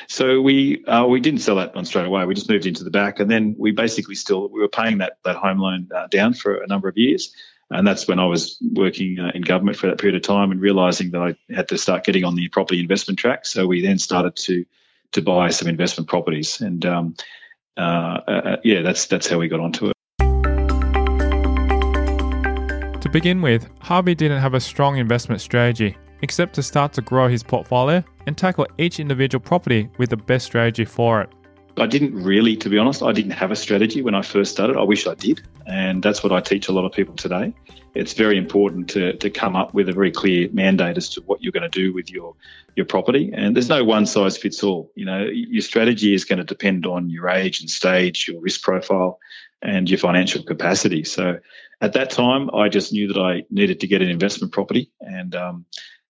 So 0.07 0.41
we 0.41 0.85
uh, 0.85 1.05
we 1.05 1.19
didn't 1.19 1.41
sell 1.41 1.57
that 1.57 1.75
one 1.75 1.85
straight 1.85 2.05
away. 2.05 2.25
We 2.25 2.33
just 2.33 2.49
moved 2.49 2.65
into 2.65 2.83
the 2.83 2.91
back, 2.91 3.19
and 3.19 3.29
then 3.29 3.55
we 3.57 3.71
basically 3.71 4.15
still 4.15 4.49
we 4.49 4.61
were 4.61 4.69
paying 4.69 4.99
that 4.99 5.17
that 5.25 5.35
home 5.35 5.59
loan 5.59 5.89
uh, 5.93 6.07
down 6.07 6.33
for 6.33 6.55
a 6.55 6.67
number 6.67 6.87
of 6.87 6.97
years, 6.97 7.35
and 7.69 7.85
that's 7.85 8.07
when 8.07 8.19
I 8.19 8.25
was 8.25 8.57
working 8.61 9.19
uh, 9.19 9.31
in 9.33 9.41
government 9.41 9.77
for 9.77 9.87
that 9.87 9.99
period 9.99 10.15
of 10.15 10.21
time 10.21 10.51
and 10.51 10.61
realizing 10.61 11.11
that 11.11 11.21
I 11.21 11.35
had 11.53 11.67
to 11.69 11.77
start 11.77 12.05
getting 12.05 12.23
on 12.23 12.35
the 12.35 12.47
property 12.49 12.79
investment 12.79 13.19
track. 13.19 13.45
So 13.45 13.67
we 13.67 13.81
then 13.81 13.99
started 13.99 14.35
to 14.37 14.65
to 15.13 15.21
buy 15.21 15.49
some 15.49 15.69
investment 15.69 16.09
properties, 16.09 16.59
and 16.59 16.85
um, 16.85 17.15
uh, 17.77 18.19
uh, 18.27 18.57
yeah, 18.63 18.81
that's 18.81 19.05
that's 19.05 19.27
how 19.27 19.37
we 19.37 19.47
got 19.47 19.59
onto 19.59 19.87
it. 19.87 19.93
To 23.01 23.09
begin 23.09 23.41
with, 23.41 23.69
Harvey 23.79 24.15
didn't 24.15 24.41
have 24.41 24.53
a 24.53 24.59
strong 24.59 24.97
investment 24.97 25.41
strategy 25.41 25.95
except 26.21 26.55
to 26.55 26.63
start 26.63 26.93
to 26.93 27.01
grow 27.01 27.27
his 27.27 27.43
portfolio 27.43 28.03
and 28.25 28.37
tackle 28.37 28.67
each 28.77 28.99
individual 28.99 29.41
property 29.41 29.89
with 29.97 30.09
the 30.09 30.17
best 30.17 30.45
strategy 30.45 30.83
for 30.83 31.21
it. 31.21 31.29
I 31.79 31.87
didn't 31.87 32.15
really, 32.15 32.55
to 32.57 32.69
be 32.69 32.77
honest, 32.77 33.03
I 33.03 33.11
didn't 33.11 33.31
have 33.31 33.51
a 33.51 33.55
strategy 33.55 34.01
when 34.01 34.15
I 34.15 34.21
first 34.21 34.51
started. 34.51 34.77
I 34.77 34.83
wish 34.83 35.07
I 35.07 35.15
did. 35.15 35.41
And 35.65 36.01
that's 36.01 36.23
what 36.23 36.31
I 36.31 36.39
teach 36.39 36.67
a 36.67 36.71
lot 36.71 36.85
of 36.85 36.91
people 36.91 37.15
today. 37.15 37.53
It's 37.93 38.13
very 38.13 38.37
important 38.37 38.89
to, 38.91 39.13
to 39.17 39.29
come 39.29 39.55
up 39.55 39.73
with 39.73 39.89
a 39.89 39.93
very 39.93 40.11
clear 40.11 40.49
mandate 40.51 40.97
as 40.97 41.09
to 41.09 41.21
what 41.21 41.41
you're 41.41 41.51
going 41.51 41.69
to 41.69 41.69
do 41.69 41.93
with 41.93 42.11
your, 42.11 42.35
your 42.75 42.85
property. 42.85 43.31
And 43.33 43.55
there's 43.55 43.69
no 43.69 43.83
one 43.83 44.05
size 44.05 44.37
fits 44.37 44.63
all. 44.63 44.91
You 44.95 45.05
know, 45.05 45.25
your 45.25 45.61
strategy 45.61 46.13
is 46.13 46.25
going 46.25 46.39
to 46.39 46.45
depend 46.45 46.85
on 46.85 47.09
your 47.09 47.29
age 47.29 47.61
and 47.61 47.69
stage, 47.69 48.27
your 48.27 48.41
risk 48.41 48.61
profile, 48.61 49.19
and 49.61 49.89
your 49.89 49.99
financial 49.99 50.43
capacity. 50.43 51.03
So 51.03 51.39
at 51.81 51.93
that 51.93 52.11
time, 52.11 52.49
I 52.53 52.69
just 52.69 52.93
knew 52.93 53.07
that 53.13 53.19
I 53.19 53.43
needed 53.49 53.79
to 53.81 53.87
get 53.87 54.01
an 54.01 54.09
investment 54.09 54.53
property. 54.53 54.91
And, 55.01 55.35
um, 55.35 55.65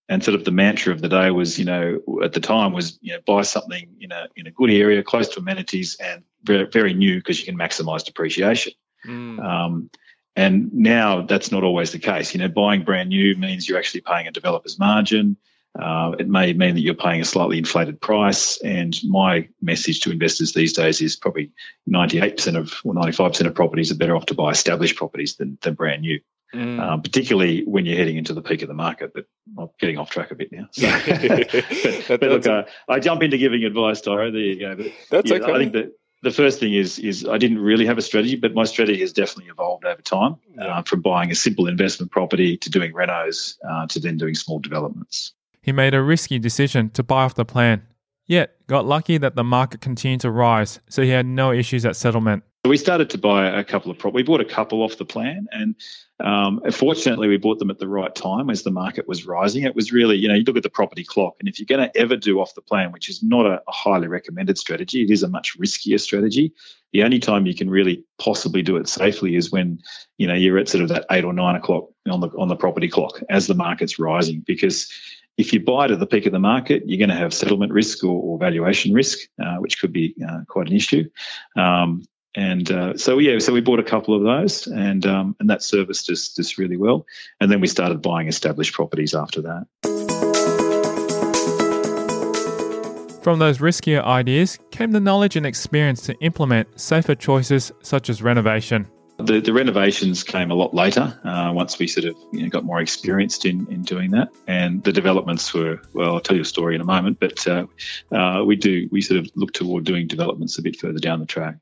and 0.10 0.24
sort 0.24 0.36
of 0.36 0.46
the 0.46 0.52
mantra 0.52 0.94
of 0.94 1.02
the 1.02 1.10
day 1.10 1.32
was, 1.32 1.60
you 1.60 1.66
know, 1.66 2.02
at 2.24 2.34
the 2.34 2.40
time 2.40 2.74
was, 2.74 2.98
you 3.02 3.14
know, 3.14 3.20
buy 3.26 3.42
something 3.42 3.98
in 4.00 4.12
a 4.12 4.28
in 4.36 4.48
a 4.48 4.52
good 4.52 4.72
area, 4.72 5.04
close 5.04 5.30
to 5.30 5.40
amenities, 5.40 5.98
and 6.00 6.24
very, 6.44 6.66
very 6.66 6.94
new 6.94 7.18
because 7.18 7.40
you 7.40 7.46
can 7.46 7.58
maximise 7.58 8.06
depreciation. 8.06 8.74
Mm. 9.06 9.44
Um, 9.44 9.90
and 10.36 10.74
now 10.74 11.24
that's 11.24 11.52
not 11.52 11.64
always 11.64 11.92
the 11.92 12.00
case. 12.00 12.34
You 12.34 12.40
know, 12.40 12.48
buying 12.48 12.84
brand 12.84 13.10
new 13.10 13.36
means 13.36 13.68
you're 13.68 13.80
actually 13.80 14.02
paying 14.02 14.28
a 14.28 14.32
developer's 14.32 14.80
margin. 14.80 15.38
Uh, 15.78 16.16
it 16.18 16.28
may 16.28 16.54
mean 16.54 16.76
that 16.76 16.82
you're 16.82 16.96
paying 16.96 17.22
a 17.22 17.26
slightly 17.26 17.58
inflated 17.58 18.00
price. 18.00 18.60
And 18.62 18.96
my 19.04 19.50
message 19.62 20.02
to 20.02 20.12
investors 20.12 20.54
these 20.54 20.74
days 20.74 21.02
is 21.02 21.16
probably 21.16 21.52
98% 21.90 22.56
of 22.56 22.74
or 22.84 22.94
95% 22.94 23.46
of 23.46 23.56
properties 23.56 23.92
are 23.92 23.96
better 23.96 24.16
off 24.16 24.28
to 24.28 24.34
buy 24.34 24.52
established 24.52 24.96
properties 24.96 25.36
than, 25.36 25.58
than 25.62 25.76
brand 25.76 26.02
new 26.02 26.20
mm. 26.54 26.80
um, 26.80 27.02
particularly 27.02 27.64
when 27.66 27.86
you're 27.86 27.98
heading 27.98 28.18
into 28.18 28.34
the 28.34 28.42
peak 28.42 28.62
of 28.62 28.68
the 28.68 28.74
market. 28.74 29.14
But 29.14 29.26
I'm 29.58 29.70
getting 29.80 29.98
off 29.98 30.10
track 30.10 30.32
a 30.32 30.36
bit 30.36 30.52
now. 30.52 30.68
So, 30.72 30.88
but, 32.08 32.20
but 32.20 32.30
look, 32.30 32.48
uh, 32.48 32.64
I 32.90 33.00
jump 33.00 33.24
into 33.24 33.38
giving 33.38 33.64
advice, 33.64 34.02
Tyron. 34.02 34.32
There 34.32 34.42
you 34.42 34.60
go. 34.60 34.76
But, 34.76 34.92
that's 35.10 35.32
yeah, 35.32 35.38
okay. 35.38 35.54
I 35.54 35.58
think 35.58 35.74
that 35.74 35.94
the 36.24 36.32
first 36.32 36.60
thing 36.60 36.74
is 36.74 37.00
is 37.00 37.26
I 37.28 37.38
didn't 37.38 37.60
really 37.60 37.86
have 37.86 37.98
a 37.98 38.02
strategy, 38.02 38.36
but 38.36 38.54
my 38.54 38.64
strategy 38.64 39.00
has 39.02 39.14
definitely 39.14 39.52
evolved 39.52 39.86
over 39.86 40.02
time. 40.02 40.38
Yeah. 40.56 40.80
Uh, 40.80 40.82
from 40.84 41.02
buying 41.02 41.32
a 41.32 41.36
simple 41.36 41.68
investment 41.68 42.12
property 42.12 42.58
to 42.58 42.70
doing 42.70 42.94
renos 42.94 43.58
uh, 43.68 43.88
to 43.88 44.00
then 44.00 44.18
doing 44.18 44.36
small 44.36 44.60
developments. 44.60 45.34
He 45.62 45.72
made 45.72 45.94
a 45.94 46.02
risky 46.02 46.40
decision 46.40 46.90
to 46.92 47.04
buy 47.04 47.24
off 47.24 47.36
the 47.36 47.46
plan, 47.46 47.86
yet 48.26 48.56
got 48.68 48.86
lucky 48.86 49.18
that 49.18 49.36
the 49.36 49.44
market 49.44 49.82
continued 49.82 50.22
to 50.22 50.32
rise, 50.32 50.80
so 50.90 51.02
he 51.02 51.10
had 51.10 51.26
no 51.26 51.52
issues 51.52 51.86
at 51.86 51.96
settlement. 51.96 52.44
We 52.66 52.78
started 52.78 53.10
to 53.12 53.18
buy 53.18 53.48
a 53.48 53.64
couple 53.64 53.92
of 53.92 53.98
properties. 53.98 54.16
We 54.16 54.24
bought 54.24 54.42
a 54.42 54.46
couple 54.46 54.82
off 54.82 54.98
the 54.98 55.06
plan, 55.06 55.48
and 55.52 55.76
um, 56.20 56.60
fortunately, 56.72 57.28
we 57.28 57.38
bought 57.38 57.60
them 57.60 57.70
at 57.70 57.80
the 57.80 57.88
right 57.88 58.14
time 58.14 58.50
as 58.50 58.64
the 58.64 58.72
market 58.72 59.08
was 59.08 59.26
rising. 59.26 59.64
It 59.64 59.76
was 59.76 59.94
really, 59.94 60.18
you 60.18 60.28
know, 60.28 60.34
you 60.34 60.44
look 60.44 60.58
at 60.58 60.64
the 60.64 60.70
property 60.70 61.04
clock, 61.04 61.36
and 61.40 61.48
if 61.48 61.60
you're 61.60 61.78
going 61.78 61.90
to 61.90 61.98
ever 61.98 62.18
do 62.18 62.42
off 62.42 62.56
the 62.56 62.62
plan, 62.62 62.92
which 62.92 63.10
is 63.10 63.24
not 63.24 63.46
a, 63.46 63.62
a, 63.68 63.72
highly 63.72 64.08
recommended 64.08 64.58
strategy, 64.58 65.04
it 65.04 65.12
is 65.12 65.24
a 65.24 65.30
much 65.30 65.58
riskier 65.58 66.00
strategy. 66.00 66.52
The 66.92 67.04
only 67.04 67.20
time 67.20 67.46
you 67.46 67.56
can 67.56 67.70
really 67.70 68.04
possibly 68.18 68.64
do 68.64 68.76
it 68.78 68.90
safely 68.90 69.36
is 69.36 69.52
when, 69.52 69.80
you 70.18 70.28
know, 70.28 70.34
you're 70.34 70.58
at 70.58 70.68
sort 70.68 70.84
of 70.84 70.90
that 70.90 71.06
eight 71.12 71.24
or 71.24 71.34
nine 71.34 71.56
o'clock 71.56 71.90
on 72.10 72.20
the 72.20 72.30
on 72.30 72.48
the 72.48 72.56
property 72.56 72.90
clock 72.90 73.22
as 73.30 73.48
the 73.48 73.54
market's 73.54 74.00
rising, 74.00 74.44
because 74.46 74.92
if 75.38 75.54
you 75.54 75.60
buy 75.60 75.86
at 75.86 76.00
the 76.00 76.08
peak 76.08 76.26
of 76.26 76.32
the 76.32 76.40
market, 76.40 76.84
you're 76.86 76.98
going 76.98 77.16
to 77.16 77.16
have 77.16 77.34
settlement 77.34 77.72
risk 77.72 78.04
or, 78.04 78.20
or 78.20 78.40
valuation 78.40 78.94
risk, 78.94 79.20
uh, 79.40 79.58
which 79.58 79.80
could 79.80 79.94
be 79.94 80.16
uh, 80.28 80.40
quite 80.48 80.68
an 80.68 80.76
issue. 80.76 81.08
Um, 81.56 82.04
and 82.38 82.72
uh, 82.72 82.98
so 82.98 83.18
yeah, 83.18 83.40
so 83.40 83.52
we 83.52 83.62
bought 83.62 83.80
a 83.80 83.84
couple 83.84 84.16
of 84.16 84.22
those, 84.22 84.68
and 84.68 85.06
um, 85.08 85.36
and 85.40 85.50
that 85.50 85.64
serviced 85.64 86.08
us 86.12 86.30
just 86.36 86.60
really 86.60 86.78
well. 86.78 87.08
And 87.42 87.52
then 87.52 87.62
we 87.62 87.68
started 87.68 88.04
buying 88.04 88.28
established 88.28 88.74
properties 88.74 89.16
after 89.16 89.42
that. 89.42 89.66
From 93.24 93.40
those 93.40 93.58
riskier 93.58 94.04
ideas 94.04 94.60
came 94.70 94.92
the 94.92 95.00
knowledge 95.00 95.36
and 95.36 95.48
experience 95.48 96.04
to 96.04 96.14
implement 96.20 96.80
safer 96.80 97.16
choices 97.16 97.72
such 97.82 98.08
as 98.08 98.22
renovation. 98.22 98.88
The, 99.18 99.42
the 99.42 99.52
renovations 99.52 100.24
came 100.24 100.52
a 100.52 100.54
lot 100.54 100.76
later 100.76 101.20
uh, 101.24 101.52
once 101.52 101.80
we 101.80 101.88
sort 101.88 102.06
of 102.06 102.16
you 102.32 102.44
know, 102.44 102.50
got 102.50 102.66
more 102.66 102.80
experienced 102.80 103.46
in, 103.46 103.66
in 103.72 103.82
doing 103.82 104.12
that. 104.12 104.30
And 104.46 104.84
the 104.84 104.94
developments 104.94 105.52
were, 105.56 105.82
well, 105.92 106.14
I'll 106.14 106.20
tell 106.20 106.36
you 106.36 106.44
a 106.44 106.46
story 106.46 106.76
in 106.76 106.82
a 106.82 106.86
moment, 106.86 107.20
but 107.20 107.48
uh, 107.48 107.66
uh, 108.12 108.44
we 108.46 108.56
do, 108.58 108.88
we 108.92 109.02
sort 109.02 109.22
of 109.22 109.32
look 109.34 109.54
toward 109.54 109.86
doing 109.86 110.06
developments 110.06 110.60
a 110.60 110.62
bit 110.62 110.76
further 110.76 111.00
down 111.00 111.20
the 111.20 111.26
track. 111.26 111.58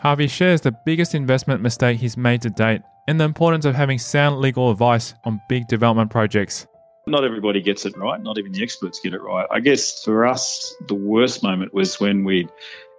Harvey 0.00 0.26
shares 0.26 0.60
the 0.60 0.72
biggest 0.72 1.14
investment 1.14 1.62
mistake 1.62 1.98
he's 1.98 2.16
made 2.16 2.42
to 2.42 2.50
date 2.50 2.82
and 3.08 3.18
the 3.18 3.24
importance 3.24 3.64
of 3.64 3.74
having 3.74 3.98
sound 3.98 4.40
legal 4.40 4.70
advice 4.70 5.14
on 5.24 5.40
big 5.48 5.66
development 5.68 6.10
projects. 6.10 6.66
Not 7.06 7.24
everybody 7.24 7.62
gets 7.62 7.86
it 7.86 7.96
right. 7.96 8.20
Not 8.20 8.36
even 8.36 8.52
the 8.52 8.62
experts 8.62 9.00
get 9.00 9.14
it 9.14 9.22
right. 9.22 9.46
I 9.50 9.60
guess 9.60 10.02
for 10.02 10.26
us, 10.26 10.74
the 10.88 10.94
worst 10.94 11.42
moment 11.42 11.72
was 11.72 12.00
when 12.00 12.24
we'd, 12.24 12.50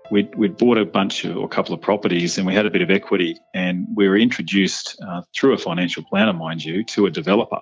we'd, 0.09 0.33
we'd 0.35 0.57
bought 0.57 0.77
a 0.77 0.85
bunch 0.85 1.25
of, 1.25 1.35
or 1.37 1.45
a 1.45 1.49
couple 1.49 1.75
of 1.75 1.81
properties 1.81 2.37
and 2.37 2.47
we 2.47 2.53
had 2.53 2.65
a 2.65 2.71
bit 2.71 2.81
of 2.81 2.89
equity 2.89 3.37
and 3.53 3.85
we 3.95 4.07
were 4.07 4.17
introduced 4.17 4.97
uh, 5.05 5.21
through 5.35 5.53
a 5.53 5.57
financial 5.57 6.03
planner, 6.03 6.33
mind 6.33 6.63
you, 6.63 6.83
to 6.85 7.05
a 7.05 7.11
developer 7.11 7.59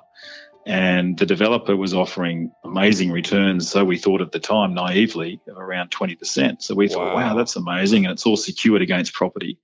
and 0.66 1.18
the 1.18 1.28
developer 1.28 1.76
was 1.76 1.94
offering 1.94 2.52
amazing 2.64 3.12
returns. 3.12 3.70
So 3.70 3.86
we 3.86 3.98
thought 3.98 4.22
at 4.22 4.32
the 4.32 4.40
time, 4.40 4.74
naively, 4.74 5.40
of 5.48 5.58
around 5.58 5.92
20%. 5.92 6.62
So 6.64 6.74
we 6.74 6.88
thought, 6.88 7.14
wow, 7.14 7.36
that's 7.36 7.56
amazing. 7.56 8.06
And 8.06 8.14
it's 8.14 8.26
all 8.26 8.38
secured 8.38 8.82
against 8.82 9.14
property. 9.14 9.60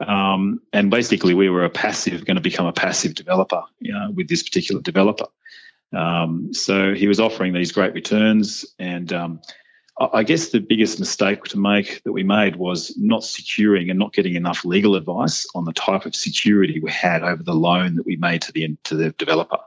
Um, 0.00 0.62
and 0.72 0.90
basically, 0.90 1.34
we 1.34 1.50
were 1.50 1.64
a 1.64 1.70
passive, 1.70 2.24
going 2.24 2.36
to 2.36 2.42
become 2.42 2.64
a 2.64 2.72
passive 2.72 3.14
developer 3.14 3.64
you 3.80 3.92
know, 3.92 4.10
with 4.10 4.28
this 4.28 4.42
particular 4.42 4.80
developer. 4.80 5.26
Um, 5.92 6.54
so 6.54 6.94
he 6.94 7.06
was 7.06 7.20
offering 7.20 7.52
these 7.52 7.72
great 7.72 7.92
returns. 7.92 8.64
And 8.78 9.12
um, 9.12 9.40
I 10.00 10.22
guess 10.22 10.48
the 10.48 10.60
biggest 10.60 10.98
mistake 10.98 11.44
to 11.44 11.58
make 11.58 12.02
that 12.04 12.12
we 12.12 12.22
made 12.22 12.56
was 12.56 12.96
not 12.96 13.24
securing 13.24 13.90
and 13.90 13.98
not 13.98 14.14
getting 14.14 14.36
enough 14.36 14.64
legal 14.64 14.94
advice 14.94 15.46
on 15.54 15.66
the 15.66 15.74
type 15.74 16.06
of 16.06 16.16
security 16.16 16.80
we 16.80 16.90
had 16.90 17.22
over 17.22 17.42
the 17.42 17.54
loan 17.54 17.96
that 17.96 18.06
we 18.06 18.16
made 18.16 18.40
to 18.42 18.52
the 18.52 18.78
to 18.84 18.94
the 18.94 19.10
developer. 19.10 19.58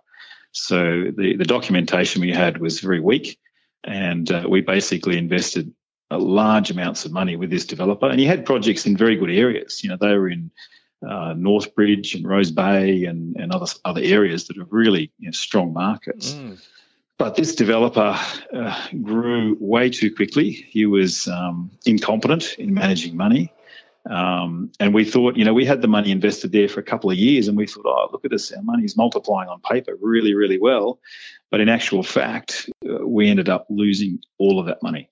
So 0.54 1.12
the, 1.16 1.36
the 1.38 1.46
documentation 1.46 2.22
we 2.22 2.32
had 2.32 2.60
was 2.60 2.80
very 2.80 3.00
weak, 3.00 3.40
and 3.84 4.32
uh, 4.32 4.46
we 4.48 4.62
basically 4.62 5.18
invested 5.18 5.74
large 6.12 6.70
amounts 6.72 7.06
of 7.06 7.12
money 7.12 7.36
with 7.36 7.50
this 7.50 7.66
developer, 7.66 8.08
and 8.08 8.20
he 8.20 8.26
had 8.26 8.46
projects 8.46 8.86
in 8.86 8.96
very 8.96 9.16
good 9.16 9.32
areas. 9.32 9.84
You 9.84 9.90
know, 9.90 9.98
they 10.00 10.16
were 10.16 10.30
in 10.30 10.52
uh, 11.04 11.34
Northbridge 11.34 12.16
and 12.16 12.28
Rose 12.28 12.52
Bay 12.52 13.06
and, 13.06 13.36
and 13.36 13.52
other 13.52 13.66
other 13.84 14.02
areas 14.02 14.48
that 14.48 14.58
are 14.58 14.68
really 14.70 15.12
you 15.20 15.28
know, 15.28 15.32
strong 15.32 15.74
markets. 15.74 16.34
Mm. 16.34 16.62
But 17.18 17.36
this 17.36 17.56
developer 17.56 18.18
uh, 18.54 18.88
grew 19.02 19.56
way 19.60 19.90
too 19.90 20.14
quickly. 20.14 20.52
He 20.52 20.86
was 20.86 21.28
um, 21.28 21.72
incompetent 21.86 22.56
in 22.58 22.74
managing 22.74 23.16
money. 23.16 23.52
Um, 24.10 24.72
and 24.80 24.94
we 24.94 25.06
thought, 25.06 25.38
you 25.38 25.46
know, 25.46 25.54
we 25.54 25.66
had 25.66 25.82
the 25.82 25.88
money 25.88 26.12
invested 26.12 26.52
there 26.52 26.68
for 26.68 26.80
a 26.80 26.84
couple 26.84 27.10
of 27.10 27.18
years 27.18 27.48
and 27.48 27.58
we 27.58 27.68
thought, 27.68 27.86
oh, 27.86 28.10
look 28.12 28.26
at 28.26 28.32
this, 28.32 28.52
our 28.52 28.62
money's 28.62 28.98
multiplying 28.98 29.50
on 29.50 29.62
paper 29.62 29.98
really, 30.02 30.34
really 30.34 30.60
well. 30.60 31.00
But 31.50 31.62
in 31.62 31.70
actual 31.70 32.04
fact, 32.04 32.70
uh, 32.88 33.06
we 33.06 33.30
ended 33.30 33.48
up 33.48 33.68
losing 33.70 34.20
all 34.38 34.60
of 34.60 34.66
that 34.66 34.84
money. 34.84 35.10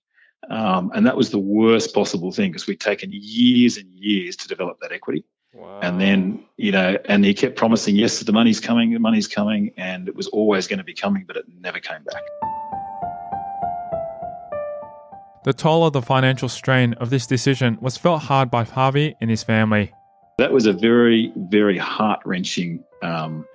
Um, 0.50 0.92
and 0.94 1.06
that 1.06 1.16
was 1.16 1.30
the 1.30 1.40
worst 1.40 1.94
possible 1.94 2.32
thing 2.32 2.52
because 2.52 2.68
we'd 2.68 2.80
taken 2.80 3.12
years 3.14 3.78
and 3.78 3.90
years 3.94 4.36
to 4.38 4.48
develop 4.48 4.80
that 4.82 4.92
equity. 4.92 5.24
Wow. 5.54 5.80
And 5.82 6.02
then, 6.02 6.46
you 6.58 6.72
know, 6.72 6.98
and 7.06 7.24
he 7.24 7.34
kept 7.34 7.56
promising, 7.56 7.96
yes, 7.96 8.20
the 8.20 8.34
money's 8.34 8.60
coming, 8.60 8.92
the 8.92 9.00
money's 9.00 9.28
coming. 9.28 9.74
And 9.78 10.08
it 10.08 10.16
was 10.16 10.28
always 10.28 10.68
going 10.68 10.80
to 10.80 10.86
be 10.86 10.94
coming, 10.94 11.26
but 11.28 11.38
it 11.38 11.46
never 11.60 11.80
came 11.80 12.04
back. 12.04 12.24
The 15.44 15.54
toll 15.54 15.86
of 15.86 15.94
the 15.94 16.04
financial 16.04 16.50
strain 16.50 16.94
of 16.94 17.10
this 17.10 17.26
decision 17.26 17.80
was 17.82 17.98
felt 17.98 18.22
hard 18.22 18.52
by 18.52 18.64
Harvey 18.64 19.16
and 19.20 19.30
his 19.30 19.42
family. 19.42 19.92
That 20.38 20.52
was 20.52 20.68
a 20.68 20.74
very, 20.74 21.34
very 21.36 21.80
heart 21.80 22.22
wrenching, 22.26 22.84
um, 23.02 23.46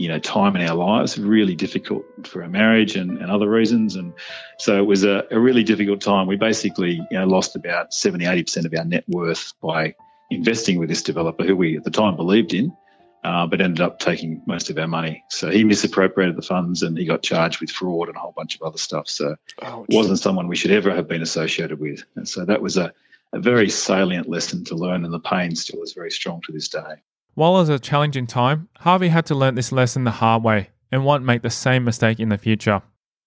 you 0.00 0.08
know, 0.08 0.18
time 0.18 0.56
in 0.56 0.68
our 0.68 0.74
lives. 0.74 1.16
Really 1.16 1.54
difficult 1.54 2.04
for 2.26 2.42
our 2.42 2.48
marriage 2.48 2.96
and, 2.96 3.18
and 3.18 3.30
other 3.30 3.48
reasons, 3.48 3.94
and 3.94 4.14
so 4.58 4.78
it 4.78 4.86
was 4.86 5.04
a, 5.04 5.24
a 5.30 5.38
really 5.38 5.62
difficult 5.62 6.00
time. 6.00 6.26
We 6.26 6.36
basically, 6.36 7.00
you 7.10 7.18
know, 7.18 7.26
lost 7.26 7.54
about 7.54 7.94
70, 7.94 8.26
80 8.26 8.42
percent 8.42 8.66
of 8.66 8.74
our 8.76 8.84
net 8.84 9.04
worth 9.08 9.52
by 9.62 9.94
investing 10.30 10.78
with 10.78 10.88
this 10.88 11.02
developer, 11.02 11.44
who 11.44 11.56
we 11.56 11.76
at 11.76 11.84
the 11.84 11.90
time 11.90 12.16
believed 12.16 12.52
in 12.52 12.76
uh, 13.24 13.46
but 13.46 13.60
ended 13.60 13.80
up 13.80 13.98
taking 13.98 14.42
most 14.46 14.70
of 14.70 14.78
our 14.78 14.86
money. 14.86 15.24
So 15.28 15.50
he 15.50 15.64
misappropriated 15.64 16.36
the 16.36 16.42
funds 16.42 16.82
and 16.82 16.96
he 16.96 17.04
got 17.04 17.22
charged 17.22 17.60
with 17.60 17.70
fraud 17.70 18.08
and 18.08 18.16
a 18.16 18.20
whole 18.20 18.34
bunch 18.36 18.56
of 18.56 18.62
other 18.62 18.78
stuff. 18.78 19.08
So 19.08 19.36
oh, 19.62 19.86
wasn't 19.88 20.18
someone 20.18 20.48
we 20.48 20.56
should 20.56 20.70
ever 20.70 20.94
have 20.94 21.08
been 21.08 21.22
associated 21.22 21.80
with. 21.80 22.04
And 22.16 22.28
so 22.28 22.44
that 22.44 22.62
was 22.62 22.76
a, 22.76 22.92
a 23.32 23.40
very 23.40 23.68
salient 23.68 24.28
lesson 24.28 24.64
to 24.64 24.74
learn, 24.74 25.04
and 25.04 25.12
the 25.12 25.20
pain 25.20 25.54
still 25.56 25.82
is 25.82 25.92
very 25.92 26.10
strong 26.10 26.40
to 26.46 26.52
this 26.52 26.68
day. 26.68 27.02
While 27.34 27.56
it 27.56 27.60
was 27.60 27.68
a 27.68 27.78
challenging 27.78 28.26
time, 28.26 28.68
Harvey 28.78 29.08
had 29.08 29.26
to 29.26 29.34
learn 29.34 29.54
this 29.54 29.70
lesson 29.70 30.04
the 30.04 30.10
hard 30.10 30.42
way 30.42 30.70
and 30.90 31.04
won't 31.04 31.24
make 31.24 31.42
the 31.42 31.50
same 31.50 31.84
mistake 31.84 32.18
in 32.18 32.30
the 32.30 32.38
future. 32.38 32.82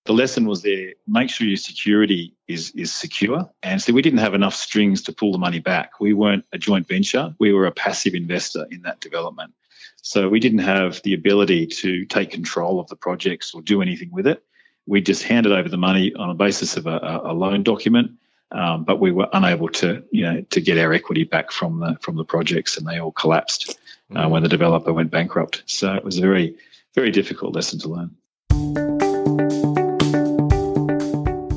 The 0.06 0.14
lesson 0.14 0.46
was 0.46 0.64
there 0.64 0.94
make 1.08 1.30
sure 1.30 1.46
your 1.46 1.58
security 1.58 2.36
is, 2.48 2.72
is 2.72 2.92
secure. 2.92 3.52
And 3.62 3.80
so 3.80 3.94
we 3.94 4.02
didn't 4.02 4.20
have 4.20 4.34
enough 4.34 4.56
strings 4.56 5.04
to 5.04 5.14
pull 5.14 5.32
the 5.32 5.38
money 5.38 5.60
back. 5.60 6.00
We 6.00 6.14
weren't 6.14 6.46
a 6.52 6.58
joint 6.58 6.88
venture, 6.88 7.36
we 7.40 7.54
were 7.54 7.68
a 7.68 7.72
passive 7.72 8.16
investor 8.16 8.66
in 8.72 8.82
that 8.82 9.00
development. 9.00 9.54
So 10.02 10.30
we 10.30 10.40
didn't 10.40 10.60
have 10.60 11.02
the 11.04 11.14
ability 11.14 11.68
to 11.68 12.06
take 12.06 12.32
control 12.32 12.80
of 12.80 12.88
the 12.88 12.96
projects 12.96 13.54
or 13.54 13.62
do 13.62 13.82
anything 13.82 14.10
with 14.12 14.28
it. 14.28 14.44
We 14.88 15.02
just 15.02 15.24
handed 15.24 15.52
over 15.52 15.70
the 15.70 15.78
money 15.78 16.14
on 16.14 16.30
a 16.30 16.34
basis 16.34 16.76
of 16.78 16.88
a, 16.88 17.22
a 17.26 17.34
loan 17.34 17.64
document, 17.64 18.12
um, 18.52 18.84
but 18.84 19.00
we 19.00 19.12
were 19.12 19.30
unable 19.32 19.70
to, 19.70 20.04
you 20.12 20.24
know, 20.24 20.42
to 20.50 20.62
get 20.62 20.78
our 20.78 20.92
equity 20.92 21.24
back 21.24 21.52
from 21.52 21.80
the 21.80 21.98
from 22.02 22.16
the 22.16 22.26
projects, 22.26 22.78
and 22.78 22.88
they 22.88 23.00
all 23.00 23.12
collapsed 23.12 23.80
uh, 24.16 24.28
when 24.28 24.44
the 24.44 24.50
developer 24.50 24.92
went 24.92 25.12
bankrupt. 25.12 25.64
So 25.68 25.94
it 25.94 26.04
was 26.04 26.18
a 26.18 26.22
very, 26.22 26.56
very 26.96 27.12
difficult 27.12 27.56
lesson 27.56 27.80
to 27.80 27.90
learn. 27.90 28.16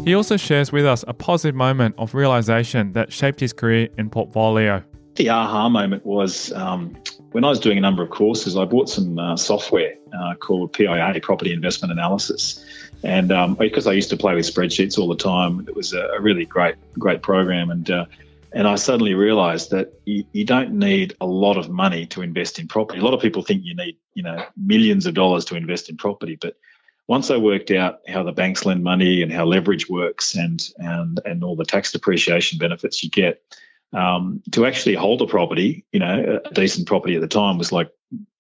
He 0.05 0.15
also 0.15 0.37
shares 0.37 0.71
with 0.71 0.85
us 0.85 1.03
a 1.09 1.15
positive 1.15 1.55
moment 1.55 1.95
of 1.97 2.15
realization 2.15 2.93
that 2.93 3.11
shaped 3.11 3.41
his 3.41 3.55
career 3.55 3.89
and 3.97 4.13
portfolio. 4.13 4.85
The 5.17 5.31
aha 5.31 5.71
moment 5.71 6.05
was 6.05 6.53
um, 6.53 6.95
when 7.35 7.43
I 7.43 7.49
was 7.49 7.59
doing 7.59 7.77
a 7.77 7.81
number 7.81 8.01
of 8.01 8.11
courses, 8.11 8.57
I 8.57 8.65
bought 8.65 8.89
some 8.89 9.19
uh, 9.19 9.37
software 9.37 9.95
uh, 10.17 10.37
called 10.37 10.73
PIA, 10.73 11.19
Property 11.21 11.53
Investment 11.53 11.91
Analysis. 11.91 12.65
And 13.03 13.33
um, 13.33 13.55
because 13.57 13.89
I 13.89 13.93
used 13.93 14.11
to 14.11 14.17
play 14.17 14.37
with 14.37 14.47
spreadsheets 14.47 14.97
all 14.99 15.09
the 15.09 15.17
time, 15.17 15.67
it 15.67 15.75
was 15.75 15.93
a, 15.95 16.21
really 16.21 16.45
great, 16.45 16.77
great 16.97 17.23
program. 17.23 17.71
And 17.71 17.91
uh, 17.91 18.07
and 18.53 18.69
I 18.69 18.77
suddenly 18.77 19.15
realised 19.15 19.73
that 19.73 19.95
you, 20.05 20.23
you, 20.31 20.45
don't 20.45 20.79
need 20.79 21.17
a 21.21 21.27
lot 21.27 21.57
of 21.57 21.69
money 21.69 22.07
to 22.07 22.23
invest 22.23 22.61
in 22.61 22.69
property. 22.69 23.01
A 23.01 23.03
lot 23.03 23.15
of 23.15 23.21
people 23.21 23.43
think 23.43 23.65
you 23.65 23.75
need, 23.75 23.97
you 24.15 24.23
know, 24.23 24.47
millions 24.57 25.07
of 25.07 25.15
dollars 25.15 25.45
to 25.47 25.57
invest 25.57 25.91
in 25.91 25.97
property. 25.97 26.39
But 26.41 26.57
once 27.09 27.33
I 27.33 27.37
worked 27.39 27.73
out 27.73 27.99
how 28.07 28.23
the 28.23 28.31
banks 28.31 28.65
lend 28.65 28.85
money 28.85 29.23
and 29.23 29.33
how 29.33 29.45
leverage 29.45 29.89
works 29.89 30.37
and 30.37 30.63
and 30.79 31.19
and 31.25 31.43
all 31.43 31.57
the 31.57 31.65
tax 31.65 31.91
depreciation 31.91 32.59
benefits 32.59 33.03
you 33.03 33.11
get, 33.11 33.43
um, 33.95 34.43
to 34.53 34.67
actually 34.67 34.95
hold 34.95 35.23
a 35.23 35.27
property, 35.27 35.85
you 35.93 36.01
know, 36.01 36.41
a 36.45 36.53
decent 36.53 36.87
property 36.87 37.15
at 37.15 37.21
the 37.21 37.29
time 37.29 37.59
was 37.59 37.73
like 37.73 37.91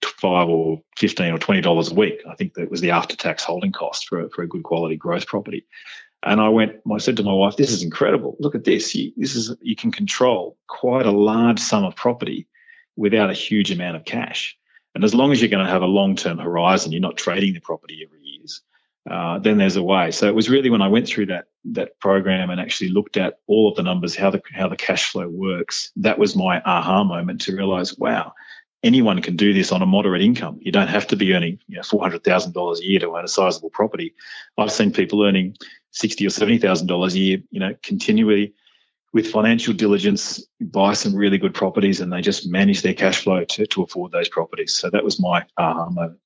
five 0.03 0.49
or 0.49 0.83
fifteen 0.97 1.33
or 1.33 1.39
twenty 1.39 1.61
dollars 1.61 1.91
a 1.91 1.95
week. 1.95 2.23
I 2.29 2.35
think 2.35 2.55
that 2.55 2.71
was 2.71 2.81
the 2.81 2.91
after-tax 2.91 3.45
holding 3.45 3.73
cost 3.73 4.09
for 4.09 4.21
a, 4.21 4.31
for 4.31 4.43
a 4.43 4.49
good 4.49 4.63
quality 4.63 4.97
growth 4.97 5.27
property. 5.27 5.67
And 6.23 6.41
I 6.41 6.49
went, 6.49 6.77
I 6.91 6.99
said 6.99 7.19
to 7.19 7.23
my 7.23 7.33
wife, 7.33 7.57
"This 7.57 7.71
is 7.71 7.83
incredible. 7.83 8.37
Look 8.41 8.55
at 8.55 8.65
this. 8.65 8.95
You, 8.95 9.13
this 9.17 9.37
is 9.37 9.55
you 9.61 9.77
can 9.77 9.93
control 9.93 10.57
quite 10.67 11.07
a 11.07 11.13
large 11.13 11.61
sum 11.61 11.85
of 11.85 11.97
property 11.97 12.49
without 12.97 13.31
a 13.31 13.35
huge 13.35 13.71
amount 13.71 13.97
of 13.97 14.05
cash. 14.05 14.57
And 14.95 15.05
as 15.05 15.15
long 15.15 15.33
as 15.33 15.41
you're 15.41 15.51
going 15.51 15.67
to 15.67 15.73
have 15.73 15.83
a 15.83 15.87
long-term 15.87 16.39
horizon, 16.39 16.93
you're 16.93 17.01
not 17.01 17.17
trading 17.17 17.55
the 17.55 17.61
property 17.61 18.03
every 18.05 18.21
years." 18.21 18.63
Uh, 19.09 19.39
then 19.39 19.59
there's 19.59 19.77
a 19.77 19.83
way. 19.83 20.11
So 20.11 20.27
it 20.29 20.35
was 20.35 20.49
really 20.49 20.71
when 20.71 20.81
I 20.83 20.89
went 20.89 21.07
through 21.07 21.27
that 21.27 21.47
that 21.73 21.99
program 22.01 22.51
and 22.51 22.61
actually 22.61 22.91
looked 22.91 23.17
at 23.17 23.39
all 23.47 23.69
of 23.69 23.77
the 23.77 23.83
numbers, 23.83 24.17
how 24.17 24.31
the 24.31 24.41
how 24.53 24.69
the 24.69 24.77
cash 24.77 25.11
flow 25.11 25.29
works. 25.29 25.93
That 25.97 26.19
was 26.19 26.35
my 26.35 26.63
aha 26.65 27.05
moment 27.05 27.43
to 27.43 27.57
realize, 27.57 27.99
wow, 27.99 28.33
anyone 28.83 29.21
can 29.21 29.37
do 29.37 29.53
this 29.53 29.73
on 29.73 29.83
a 29.83 29.87
moderate 29.87 30.23
income. 30.23 30.59
You 30.61 30.73
don't 30.73 30.89
have 30.89 31.07
to 31.09 31.17
be 31.17 31.35
earning 31.35 31.59
you 31.67 31.77
know, 31.77 31.83
four 31.83 32.01
hundred 32.01 32.25
thousand 32.25 32.53
dollars 32.53 32.81
a 32.81 32.85
year 32.85 33.01
to 33.01 33.17
own 33.17 33.25
a 33.25 33.29
sizable 33.29 33.71
property. 33.71 34.15
I've 34.57 34.73
seen 34.73 34.93
people 34.93 35.23
earning 35.23 35.57
sixty 35.91 36.27
or 36.27 36.31
seventy 36.31 36.59
thousand 36.59 36.87
dollars 36.87 37.15
a 37.15 37.19
year, 37.19 37.39
you 37.51 37.61
know, 37.61 37.75
continually 37.83 38.55
with 39.13 39.31
financial 39.31 39.73
diligence, 39.73 40.45
buy 40.61 40.93
some 40.95 41.15
really 41.15 41.39
good 41.39 41.55
properties, 41.55 42.01
and 42.01 42.13
they 42.13 42.21
just 42.21 42.49
manage 42.49 42.83
their 42.83 42.95
cash 42.95 43.23
flow 43.23 43.45
to, 43.45 43.67
to 43.67 43.83
afford 43.85 44.11
those 44.11 44.29
properties. 44.29 44.75
So 44.75 44.91
that 44.91 45.05
was 45.05 45.21
my 45.21 45.45
aha 45.57 45.89
moment. 45.89 46.19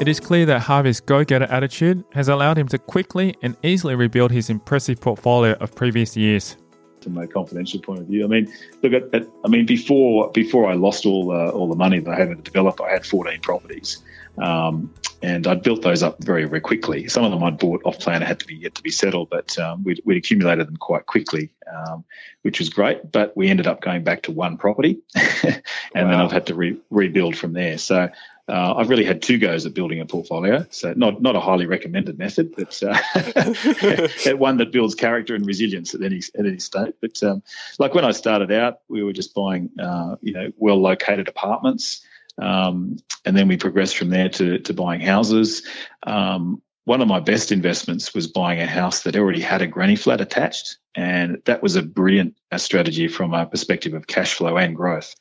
It 0.00 0.06
is 0.06 0.20
clear 0.20 0.46
that 0.46 0.60
Harvey's 0.60 1.00
go 1.00 1.24
getter 1.24 1.46
attitude 1.46 2.04
has 2.12 2.28
allowed 2.28 2.56
him 2.56 2.68
to 2.68 2.78
quickly 2.78 3.34
and 3.42 3.56
easily 3.64 3.96
rebuild 3.96 4.30
his 4.30 4.48
impressive 4.48 5.00
portfolio 5.00 5.54
of 5.54 5.74
previous 5.74 6.16
years. 6.16 6.56
From 7.02 7.18
a 7.18 7.26
confidential 7.26 7.80
point 7.80 8.02
of 8.02 8.06
view, 8.06 8.24
I 8.24 8.28
mean, 8.28 8.52
look 8.84 8.92
at, 8.92 9.12
at 9.12 9.26
I 9.44 9.48
mean, 9.48 9.66
before 9.66 10.30
before 10.30 10.70
I 10.70 10.74
lost 10.74 11.04
all 11.04 11.32
uh, 11.32 11.50
all 11.50 11.68
the 11.68 11.74
money 11.74 11.98
that 11.98 12.10
I 12.12 12.16
had 12.16 12.28
to 12.28 12.36
develop, 12.36 12.80
I 12.80 12.90
had 12.90 13.04
14 13.04 13.40
properties, 13.40 13.98
um, 14.40 14.94
and 15.20 15.48
I'd 15.48 15.64
built 15.64 15.82
those 15.82 16.04
up 16.04 16.22
very 16.22 16.44
very 16.44 16.60
quickly. 16.60 17.08
Some 17.08 17.24
of 17.24 17.32
them 17.32 17.42
I'd 17.42 17.58
bought 17.58 17.82
off 17.84 17.98
plan, 17.98 18.22
had 18.22 18.38
to 18.38 18.46
be 18.46 18.54
yet 18.54 18.76
to 18.76 18.82
be 18.82 18.90
settled, 18.92 19.30
but 19.30 19.58
um, 19.58 19.82
we'd, 19.82 20.00
we'd, 20.04 20.16
accumulated 20.16 20.68
them 20.68 20.76
quite 20.76 21.06
quickly, 21.06 21.50
um, 21.72 22.04
which 22.42 22.60
was 22.60 22.68
great. 22.68 23.10
But 23.10 23.36
we 23.36 23.48
ended 23.48 23.66
up 23.66 23.80
going 23.80 24.04
back 24.04 24.22
to 24.22 24.32
one 24.32 24.58
property, 24.58 25.00
and 25.16 25.62
wow. 25.94 26.10
then 26.10 26.14
I've 26.14 26.32
had 26.32 26.46
to 26.46 26.54
re- 26.54 26.80
rebuild 26.90 27.36
from 27.36 27.52
there. 27.52 27.78
So 27.78 28.10
uh, 28.48 28.74
I've 28.76 28.88
really 28.88 29.04
had 29.04 29.20
two 29.20 29.38
goes 29.38 29.66
at 29.66 29.74
building 29.74 30.00
a 30.00 30.06
portfolio, 30.06 30.66
so 30.70 30.94
not 30.96 31.20
not 31.20 31.36
a 31.36 31.40
highly 31.40 31.66
recommended 31.66 32.18
method, 32.18 32.54
but 32.56 32.82
uh, 32.82 32.98
one 34.36 34.56
that 34.56 34.72
builds 34.72 34.94
character 34.94 35.34
and 35.34 35.44
resilience 35.44 35.94
at 35.94 36.02
any 36.02 36.20
at 36.38 36.46
any 36.46 36.58
state. 36.58 36.94
But 37.00 37.22
um, 37.22 37.42
like 37.78 37.94
when 37.94 38.06
I 38.06 38.12
started 38.12 38.50
out, 38.50 38.80
we 38.88 39.02
were 39.02 39.12
just 39.12 39.34
buying 39.34 39.70
uh, 39.78 40.16
you 40.22 40.32
know 40.32 40.50
well 40.56 40.80
located 40.80 41.28
apartments, 41.28 42.02
um, 42.38 42.96
and 43.26 43.36
then 43.36 43.48
we 43.48 43.58
progressed 43.58 43.98
from 43.98 44.08
there 44.08 44.30
to 44.30 44.58
to 44.60 44.72
buying 44.72 45.02
houses. 45.02 45.66
Um, 46.02 46.62
one 46.84 47.02
of 47.02 47.08
my 47.08 47.20
best 47.20 47.52
investments 47.52 48.14
was 48.14 48.28
buying 48.28 48.60
a 48.60 48.66
house 48.66 49.02
that 49.02 49.14
already 49.14 49.42
had 49.42 49.60
a 49.60 49.66
granny 49.66 49.94
flat 49.94 50.22
attached, 50.22 50.78
and 50.94 51.42
that 51.44 51.62
was 51.62 51.76
a 51.76 51.82
brilliant 51.82 52.34
uh, 52.50 52.56
strategy 52.56 53.08
from 53.08 53.34
a 53.34 53.44
perspective 53.44 53.92
of 53.92 54.06
cash 54.06 54.32
flow 54.32 54.56
and 54.56 54.74
growth. 54.74 55.14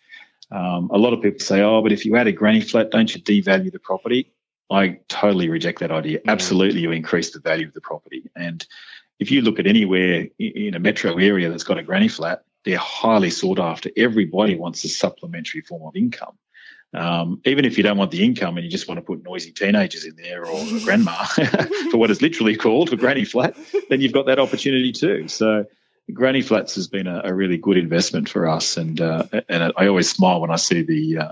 Um, 0.52 0.90
a 0.92 0.98
lot 0.98 1.14
of 1.14 1.22
people 1.22 1.40
say, 1.40 1.62
oh, 1.62 1.82
but 1.82 1.92
if 1.92 2.06
you 2.06 2.16
add 2.16 2.28
a 2.28 2.32
granny 2.32 2.62
flat, 2.62 2.92
don't 2.92 3.14
you 3.14 3.22
devalue 3.22 3.72
the 3.72 3.80
property? 3.80 4.34
I 4.70 5.00
totally 5.08 5.50
reject 5.50 5.80
that 5.80 5.92
idea. 5.92 6.20
Absolutely, 6.28 6.82
you 6.82 6.92
increase 6.92 7.32
the 7.32 7.40
value 7.40 7.68
of 7.68 7.74
the 7.74 7.82
property. 7.82 8.30
And 8.36 8.66
if 9.20 9.32
you 9.32 9.42
look 9.42 9.60
at 9.60 9.68
anywhere 9.68 10.28
in 10.40 10.76
a 10.76 10.80
metro 10.80 11.18
area 11.18 11.50
that's 11.50 11.64
got 11.64 11.78
a 11.78 11.84
granny 11.84 12.08
flat, 12.08 12.44
they're 12.66 12.78
highly 12.78 13.30
sought 13.30 13.60
after. 13.60 13.90
Everybody 13.96 14.56
wants 14.56 14.84
a 14.84 14.90
supplementary 14.90 15.62
form 15.62 15.84
of 15.88 15.96
income. 15.96 16.38
Um, 16.94 17.42
even 17.46 17.66
if 17.66 17.78
you 17.78 17.84
don't 17.84 17.98
want 17.98 18.12
the 18.12 18.24
income 18.24 18.58
and 18.58 18.64
you 18.64 18.72
just 18.72 18.88
want 18.88 18.98
to 18.98 19.02
put 19.02 19.24
noisy 19.24 19.52
teenagers 19.52 20.06
in 20.06 20.16
there 20.16 20.46
or 20.46 20.58
a 20.58 20.80
grandma 20.84 21.24
for 21.92 21.98
what 21.98 22.12
is 22.12 22.22
literally 22.22 22.56
called 22.56 22.92
a 22.94 22.96
granny 22.96 23.26
flat, 23.26 23.56
then 23.90 24.02
you've 24.02 24.14
got 24.14 24.26
that 24.28 24.40
opportunity 24.40 24.92
too. 24.92 25.28
So 25.28 25.66
Granny 26.14 26.42
Flats 26.42 26.76
has 26.76 26.88
been 26.88 27.08
a, 27.08 27.22
a 27.26 27.34
really 27.34 27.58
good 27.58 27.78
investment 27.78 28.30
for 28.30 28.48
us, 28.48 28.78
and 28.78 29.00
uh, 29.00 29.26
and 29.50 29.74
I 29.76 29.88
always 29.88 30.10
smile 30.10 30.42
when 30.42 30.52
I 30.52 30.56
see 30.56 30.84
the 30.84 31.18
uh, 31.18 31.32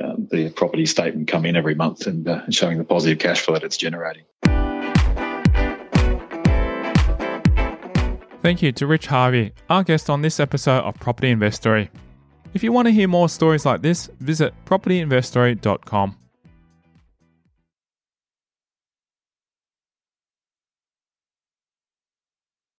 uh, 0.00 0.14
the 0.18 0.50
property 0.50 0.86
statement 0.86 1.28
come 1.28 1.46
in 1.46 1.56
every 1.56 1.74
month 1.74 2.06
and 2.06 2.28
uh, 2.28 2.50
showing 2.50 2.78
the 2.78 2.84
positive 2.84 3.18
cash 3.18 3.40
flow 3.40 3.54
that 3.54 3.64
it's 3.64 3.76
generating. 3.76 4.24
Thank 8.42 8.60
you 8.60 8.72
to 8.72 8.86
Rich 8.86 9.06
Harvey, 9.06 9.52
our 9.70 9.84
guest 9.84 10.10
on 10.10 10.20
this 10.20 10.40
episode 10.40 10.82
of 10.82 10.94
Property 10.96 11.30
Investory. 11.30 11.90
If 12.54 12.62
you 12.62 12.72
want 12.72 12.86
to 12.86 12.92
hear 12.92 13.08
more 13.08 13.28
stories 13.28 13.64
like 13.64 13.82
this, 13.82 14.10
visit 14.18 14.52
propertyinvestory.com. 14.66 16.16